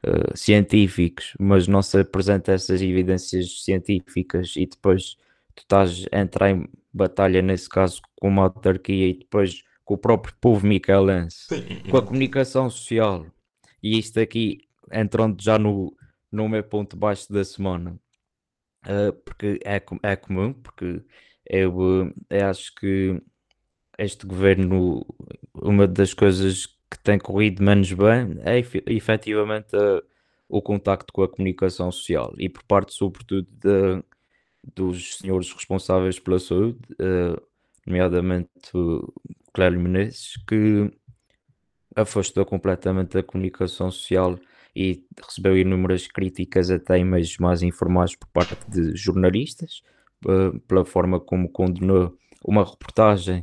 eh, 0.02 0.32
científicos, 0.34 1.34
mas 1.40 1.66
não 1.66 1.82
se 1.82 1.98
apresenta 1.98 2.52
essas 2.52 2.80
evidências 2.80 3.64
científicas 3.64 4.54
e 4.56 4.66
depois 4.66 5.16
tu 5.54 5.62
estás 5.62 6.06
a 6.12 6.20
entrar 6.20 6.50
em 6.50 6.68
batalha, 6.92 7.42
nesse 7.42 7.68
caso, 7.68 8.00
com 8.16 8.28
uma 8.28 8.44
autarquia 8.44 9.08
e 9.08 9.14
depois 9.14 9.62
com 9.84 9.94
o 9.94 9.98
próprio 9.98 10.34
povo 10.40 10.66
micaelense 10.66 11.46
Sim, 11.48 11.90
com 11.90 11.96
a 11.96 12.02
comunicação 12.02 12.68
social, 12.68 13.26
e 13.82 13.98
isto 13.98 14.20
aqui 14.20 14.67
entrando 14.92 15.42
já 15.42 15.58
no, 15.58 15.94
no 16.30 16.48
meu 16.48 16.62
ponto 16.64 16.96
baixo 16.96 17.32
da 17.32 17.44
semana, 17.44 17.98
eh, 18.86 19.12
porque 19.24 19.60
é, 19.64 19.82
é 20.02 20.16
comum, 20.16 20.52
porque 20.54 21.02
eu, 21.48 22.08
eh, 22.30 22.40
eu 22.40 22.46
acho 22.48 22.74
que 22.76 23.20
este 23.98 24.26
governo, 24.26 25.04
uma 25.54 25.86
das 25.88 26.14
coisas 26.14 26.66
que 26.90 26.98
tem 27.02 27.18
corrido 27.18 27.62
menos 27.62 27.92
bem 27.92 28.38
é 28.44 28.58
efe- 28.58 28.84
efetivamente 28.86 29.74
eh, 29.76 30.02
o 30.48 30.62
contacto 30.62 31.12
com 31.12 31.22
a 31.22 31.28
comunicação 31.28 31.92
social 31.92 32.34
e 32.38 32.48
por 32.48 32.62
parte, 32.64 32.94
sobretudo, 32.94 33.48
da- 33.52 34.02
dos 34.76 35.18
senhores 35.18 35.52
responsáveis 35.52 36.18
pela 36.20 36.38
saúde, 36.38 36.78
eh, 37.00 37.36
nomeadamente 37.86 38.50
o 38.74 39.12
Clélio 39.52 39.80
Menezes, 39.80 40.36
que 40.48 40.90
afastou 41.94 42.44
completamente 42.44 43.12
da 43.14 43.22
comunicação 43.22 43.90
social 43.90 44.38
e 44.74 45.04
recebeu 45.26 45.56
inúmeras 45.58 46.06
críticas 46.06 46.70
até 46.70 47.02
meios 47.04 47.36
mais 47.38 47.62
informais 47.62 48.14
por 48.16 48.28
parte 48.28 48.56
de 48.68 48.96
jornalistas, 48.96 49.82
eh, 50.26 50.58
pela 50.68 50.84
forma 50.84 51.20
como 51.20 51.48
condenou 51.50 52.16
uma 52.44 52.64
reportagem 52.64 53.42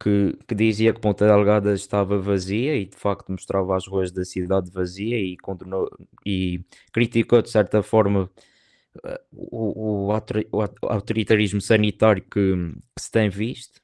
que, 0.00 0.36
que 0.48 0.54
dizia 0.54 0.92
que 0.94 1.00
Ponta 1.00 1.26
Delgada 1.26 1.74
estava 1.74 2.18
vazia 2.18 2.76
e 2.76 2.86
de 2.86 2.96
facto 2.96 3.30
mostrava 3.32 3.76
as 3.76 3.86
ruas 3.86 4.10
da 4.12 4.24
cidade 4.24 4.70
vazia 4.70 5.18
e 5.18 5.36
condenou 5.36 5.88
e 6.26 6.64
criticou 6.92 7.42
de 7.42 7.50
certa 7.50 7.82
forma 7.82 8.30
eh, 9.04 9.20
o, 9.32 10.06
o 10.06 10.12
o 10.52 10.60
au- 10.62 10.90
autoritarismo 10.90 11.60
sanitário 11.60 12.22
que, 12.22 12.54
que 12.96 13.02
se 13.02 13.10
tem 13.10 13.28
visto 13.30 13.80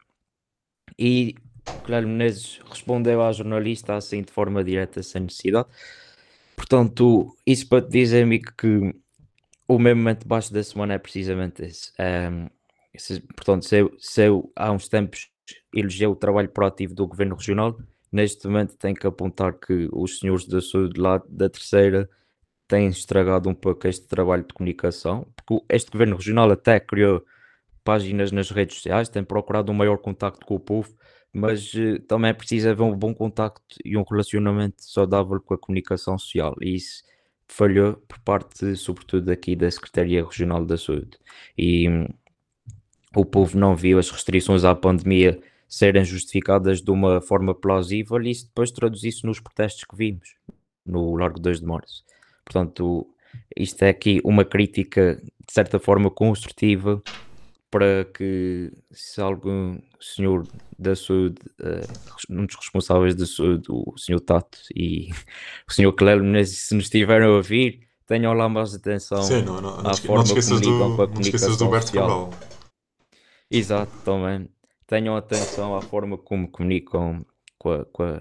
e 0.98 1.34
Clélio 1.82 2.08
Menezes 2.08 2.60
respondeu 2.68 3.22
à 3.22 3.32
jornalista 3.32 3.94
assim 3.94 4.22
de 4.22 4.32
forma 4.32 4.62
direta, 4.62 5.02
sem 5.02 5.22
necessidade. 5.22 5.68
Portanto, 6.60 7.34
isso 7.46 7.66
para 7.70 7.80
te 7.82 7.88
dizer, 7.88 8.22
amigo, 8.22 8.52
que 8.56 8.94
o 9.66 9.78
meu 9.78 9.96
momento 9.96 10.28
baixo 10.28 10.52
da 10.52 10.62
semana 10.62 10.92
é 10.92 10.98
precisamente 10.98 11.62
esse. 11.64 11.90
Se- 12.98 13.20
portanto, 13.34 13.64
se 13.64 13.78
eu, 13.78 13.96
se 13.98 14.26
eu 14.26 14.52
há 14.54 14.70
uns 14.70 14.86
tempos 14.86 15.30
elogiei 15.74 16.06
o 16.06 16.14
trabalho 16.14 16.50
proativo 16.50 16.94
do 16.94 17.06
Governo 17.06 17.34
Regional, 17.34 17.78
neste 18.12 18.46
momento 18.46 18.76
tenho 18.76 18.94
que 18.94 19.06
apontar 19.06 19.54
que 19.54 19.88
os 19.90 20.18
senhores 20.18 20.46
da 20.46 20.60
saúde 20.60 21.00
lá 21.00 21.22
da 21.30 21.48
terceira 21.48 22.06
têm 22.68 22.88
estragado 22.88 23.48
um 23.48 23.54
pouco 23.54 23.88
este 23.88 24.06
trabalho 24.06 24.44
de 24.46 24.52
comunicação, 24.52 25.26
porque 25.34 25.64
este 25.74 25.90
Governo 25.90 26.16
Regional 26.16 26.50
até 26.50 26.78
criou 26.78 27.24
páginas 27.84 28.32
nas 28.32 28.50
redes 28.50 28.76
sociais, 28.76 29.08
tem 29.08 29.24
procurado 29.24 29.70
um 29.72 29.74
maior 29.74 29.98
contacto 29.98 30.44
com 30.46 30.54
o 30.54 30.60
povo, 30.60 30.94
mas 31.32 31.72
eh, 31.74 31.98
também 32.06 32.30
é 32.30 32.34
preciso 32.34 32.68
haver 32.68 32.82
um 32.82 32.96
bom 32.96 33.14
contacto 33.14 33.76
e 33.84 33.96
um 33.96 34.02
relacionamento 34.02 34.82
saudável 34.82 35.40
com 35.40 35.54
a 35.54 35.58
comunicação 35.58 36.18
social, 36.18 36.56
e 36.60 36.74
isso 36.74 37.02
falhou 37.48 37.94
por 38.08 38.18
parte, 38.20 38.76
sobretudo, 38.76 39.30
aqui 39.30 39.56
da 39.56 39.70
Secretaria 39.70 40.24
Regional 40.24 40.64
da 40.64 40.76
Saúde. 40.76 41.18
E 41.58 41.88
hum, 41.88 42.06
o 43.14 43.24
povo 43.24 43.58
não 43.58 43.74
viu 43.74 43.98
as 43.98 44.10
restrições 44.10 44.64
à 44.64 44.74
pandemia 44.74 45.40
serem 45.68 46.04
justificadas 46.04 46.80
de 46.80 46.90
uma 46.90 47.20
forma 47.20 47.54
plausível 47.54 48.20
e 48.22 48.30
isso 48.30 48.46
depois 48.46 48.70
traduzisse 48.70 49.24
nos 49.24 49.40
protestos 49.40 49.84
que 49.84 49.96
vimos 49.96 50.34
no 50.84 51.16
Largo 51.16 51.38
2 51.40 51.60
de 51.60 51.66
Março. 51.66 52.04
Portanto, 52.44 53.06
isto 53.56 53.82
é 53.84 53.88
aqui 53.88 54.20
uma 54.24 54.44
crítica, 54.44 55.20
de 55.24 55.52
certa 55.52 55.78
forma, 55.78 56.10
construtiva 56.10 57.02
para 57.70 58.04
que 58.04 58.72
se 58.90 59.20
algum 59.20 59.78
senhor 60.00 60.46
da 60.78 60.96
saúde, 60.96 61.36
eh, 61.62 61.86
um 62.28 62.44
dos 62.44 62.56
responsáveis 62.56 63.14
da 63.14 63.24
saúde, 63.26 63.68
o 63.70 63.96
senhor 63.96 64.20
Tato 64.20 64.58
e 64.74 65.10
o 65.68 65.72
senhor 65.72 65.92
Clélio 65.92 66.44
se 66.44 66.74
nos 66.74 66.84
estiverem 66.84 67.28
a 67.28 67.30
ouvir, 67.30 67.86
tenham 68.06 68.32
lá 68.32 68.48
mais 68.48 68.74
atenção 68.74 69.22
Sim, 69.22 69.42
não, 69.42 69.60
não, 69.60 69.70
não, 69.70 69.80
à 69.80 69.82
não 69.82 69.96
forma 69.96 70.24
te 70.24 70.26
esqueças, 70.28 70.60
como 70.60 70.88
do, 70.88 70.96
com 70.96 71.02
a 71.02 71.06
não 71.06 71.20
esqueças 71.20 71.56
do 71.56 71.68
Berto. 71.68 71.92
Cabral. 71.92 72.30
Exato, 73.48 73.92
também. 74.04 74.48
Tenham 74.86 75.16
atenção 75.16 75.76
à 75.76 75.80
forma 75.80 76.18
como 76.18 76.48
comunicam 76.48 77.24
com 77.56 77.70
a, 77.70 77.84
com 77.84 78.02
a, 78.02 78.20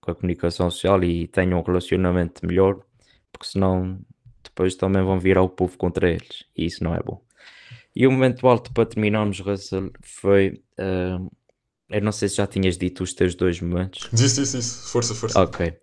com 0.00 0.10
a 0.10 0.14
comunicação 0.14 0.70
social 0.70 1.04
e 1.04 1.28
tenham 1.28 1.58
um 1.58 1.62
relacionamento 1.62 2.46
melhor, 2.46 2.80
porque 3.30 3.46
senão 3.46 4.00
depois 4.42 4.74
também 4.74 5.02
vão 5.02 5.20
virar 5.20 5.42
o 5.42 5.50
povo 5.50 5.76
contra 5.76 6.10
eles 6.10 6.44
e 6.56 6.64
isso 6.64 6.82
não 6.82 6.94
é 6.94 7.00
bom. 7.02 7.22
E 7.94 8.06
o 8.06 8.10
momento 8.10 8.46
alto 8.46 8.72
para 8.72 8.86
terminarmos, 8.86 9.40
Russell, 9.40 9.90
foi. 10.02 10.62
ah, 10.78 11.18
eu 11.90 12.00
não 12.00 12.12
sei 12.12 12.28
se 12.28 12.36
já 12.36 12.46
tinhas 12.46 12.78
dito 12.78 13.02
os 13.02 13.12
teus 13.12 13.34
dois 13.34 13.60
momentos. 13.60 14.08
Disse, 14.12 14.40
disse, 14.40 14.56
disse. 14.58 14.90
Força, 14.90 15.12
força. 15.12 15.40
Ok. 15.42 15.74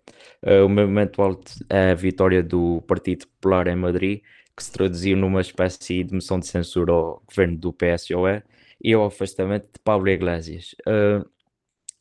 Uh, 0.42 0.64
o 0.64 0.68
meu 0.68 0.86
momento 0.86 1.20
alto 1.20 1.52
é 1.68 1.90
a 1.90 1.94
vitória 1.94 2.42
do 2.42 2.82
Partido 2.88 3.26
Popular 3.26 3.66
em 3.66 3.76
Madrid, 3.76 4.22
que 4.56 4.64
se 4.64 4.72
traduziu 4.72 5.16
numa 5.16 5.42
espécie 5.42 6.02
de 6.02 6.14
moção 6.14 6.38
de 6.40 6.46
censura 6.46 6.92
ao 6.92 7.22
governo 7.28 7.58
do 7.58 7.72
PSOE 7.74 8.42
e 8.82 8.94
ao 8.94 9.04
afastamento 9.04 9.64
de 9.64 9.80
Pablo 9.84 10.08
Iglesias. 10.08 10.74
Uh, 10.86 11.28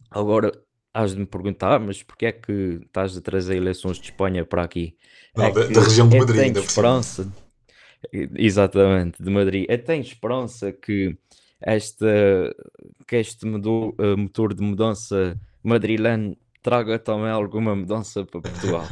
agora, 0.09 0.53
has 0.93 1.13
de 1.13 1.19
me 1.19 1.25
perguntar, 1.25 1.77
mas 1.79 2.01
porquê 2.01 2.27
é 2.27 2.31
que 2.31 2.79
estás 2.85 3.17
a 3.17 3.21
trazer 3.21 3.57
eleições 3.57 3.97
de 3.97 4.05
Espanha 4.05 4.45
para 4.45 4.63
aqui? 4.63 4.95
Não, 5.35 5.45
É 5.45 5.51
da, 5.51 5.67
da 5.67 5.81
região 5.81 6.07
de 6.07 6.15
eu 6.15 6.19
Madrid, 6.21 6.37
tenho 6.37 6.47
ainda 6.47 6.61
por 6.61 6.67
esperança, 6.67 7.31
exatamente, 8.11 9.21
de 9.21 9.29
Madrid. 9.29 9.65
Eu 9.69 9.83
tenho 9.83 10.01
esperança 10.01 10.71
que, 10.71 11.17
esta, 11.61 12.07
que 13.07 13.15
este 13.15 13.45
mudo- 13.45 13.95
eh, 13.99 14.15
motor 14.15 14.53
de 14.53 14.61
mudança 14.61 15.39
madrileno 15.63 16.37
traga 16.61 16.99
também 16.99 17.29
alguma 17.29 17.75
mudança 17.75 18.25
para 18.25 18.41
Portugal 18.41 18.85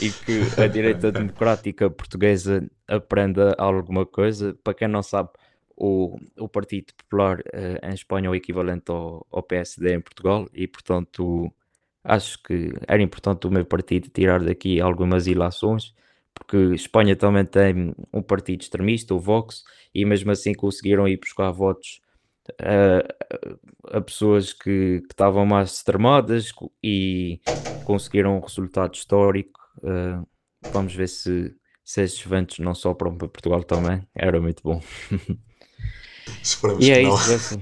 e 0.00 0.10
que 0.10 0.62
a 0.62 0.66
direita 0.66 1.12
democrática 1.12 1.90
portuguesa 1.90 2.66
aprenda 2.88 3.54
alguma 3.58 4.06
coisa. 4.06 4.56
Para 4.64 4.74
quem 4.74 4.88
não 4.88 5.02
sabe, 5.02 5.28
o, 5.76 6.18
o 6.38 6.48
Partido 6.48 6.94
Popular 6.94 7.40
eh, 7.52 7.78
em 7.82 7.94
Espanha 7.94 8.28
é 8.28 8.30
o 8.30 8.34
equivalente 8.34 8.90
ao, 8.90 9.26
ao 9.30 9.42
PSD 9.42 9.94
em 9.94 10.00
Portugal 10.00 10.48
e, 10.54 10.66
portanto, 10.66 11.52
acho 12.04 12.42
que 12.42 12.72
era 12.86 13.02
importante 13.02 13.46
o 13.46 13.50
meu 13.50 13.64
partido 13.64 14.08
tirar 14.08 14.42
daqui 14.42 14.80
algumas 14.80 15.26
ilações, 15.26 15.94
porque 16.34 16.56
Espanha 16.74 17.16
também 17.16 17.44
tem 17.44 17.94
um 18.12 18.22
partido 18.22 18.62
extremista, 18.62 19.14
o 19.14 19.20
Vox, 19.20 19.62
e 19.94 20.04
mesmo 20.04 20.30
assim 20.30 20.54
conseguiram 20.54 21.06
ir 21.06 21.18
buscar 21.18 21.50
votos 21.50 22.00
a, 22.60 23.96
a 23.98 24.00
pessoas 24.00 24.52
que, 24.52 25.00
que 25.00 25.12
estavam 25.12 25.46
mais 25.46 25.72
extremadas 25.72 26.52
e 26.82 27.40
conseguiram 27.84 28.36
um 28.36 28.40
resultado 28.40 28.94
histórico. 28.94 29.60
Uh, 29.78 30.26
vamos 30.72 30.94
ver 30.94 31.08
se, 31.08 31.54
se 31.84 32.02
estes 32.02 32.24
eventos 32.24 32.58
não 32.58 32.74
sopram 32.74 33.16
para 33.16 33.28
Portugal 33.28 33.62
também. 33.62 34.06
Era 34.14 34.40
muito 34.40 34.62
bom. 34.62 34.80
Esperamos 36.42 36.84
e 36.84 36.90
é 36.90 37.02
não. 37.02 37.14
isso. 37.14 37.58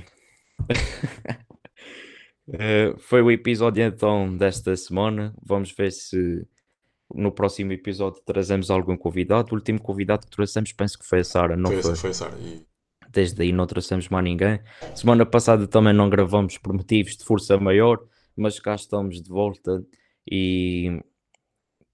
Uh, 2.49 2.99
foi 3.01 3.23
o 3.23 3.31
episódio 3.31 3.83
então 3.85 4.37
desta 4.37 4.77
semana. 4.77 5.35
Vamos 5.43 5.73
ver 5.73 5.93
se 5.93 6.47
no 7.15 7.33
próximo 7.33 7.73
episódio 7.73 8.21
trazemos 8.25 8.71
algum 8.71 8.97
convidado. 8.97 9.53
O 9.53 9.55
último 9.57 9.81
convidado 9.81 10.27
que 10.27 10.31
trouxemos, 10.31 10.73
penso 10.73 10.99
que 10.99 11.07
foi 11.07 11.21
a 11.21 11.25
Sara, 11.25 11.57
não 11.57 11.71
Foi, 11.71 11.83
foi? 11.83 11.97
foi, 11.97 12.15
Sara. 12.15 12.37
E 12.39 12.65
Desde 13.13 13.43
aí 13.43 13.53
não 13.53 13.67
trouxemos 13.67 14.09
mais 14.09 14.25
ninguém. 14.25 14.61
Semana 14.95 15.27
passada 15.27 15.67
também 15.67 15.93
não 15.93 16.09
gravamos 16.09 16.59
por 16.59 16.73
motivos 16.73 17.17
de 17.17 17.25
força 17.25 17.59
maior, 17.59 17.99
mas 18.37 18.61
cá 18.61 18.75
estamos 18.75 19.21
de 19.21 19.29
volta 19.29 19.85
e 20.31 21.01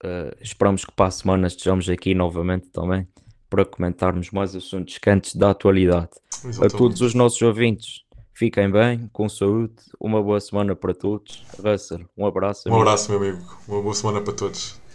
uh, 0.05 0.37
esperamos 0.40 0.85
que 0.85 0.92
para 0.92 1.07
a 1.07 1.11
semana 1.11 1.46
estejamos 1.46 1.88
aqui 1.88 2.14
novamente 2.14 2.68
também 2.68 3.09
para 3.48 3.64
comentarmos 3.64 4.31
mais 4.31 4.55
assuntos 4.55 4.98
quentes 4.98 5.35
da 5.35 5.50
atualidade. 5.50 6.11
A 6.44 6.48
exatamente. 6.48 6.76
todos 6.76 7.00
os 7.00 7.14
nossos 7.14 7.40
ouvintes, 7.40 8.02
fiquem 8.35 8.70
bem, 8.70 9.09
com 9.12 9.29
saúde, 9.29 9.74
uma 9.98 10.22
boa 10.22 10.40
semana 10.40 10.76
para 10.76 10.92
todos. 10.92 11.44
Russell, 11.59 12.07
um 12.16 12.26
abraço. 12.26 12.68
Um 12.68 12.72
amigo. 12.72 12.83
abraço, 12.83 13.11
meu 13.11 13.20
amigo. 13.20 13.59
Uma 13.66 13.83
boa 13.83 13.94
semana 13.94 14.20
para 14.20 14.35
todos. 14.35 14.86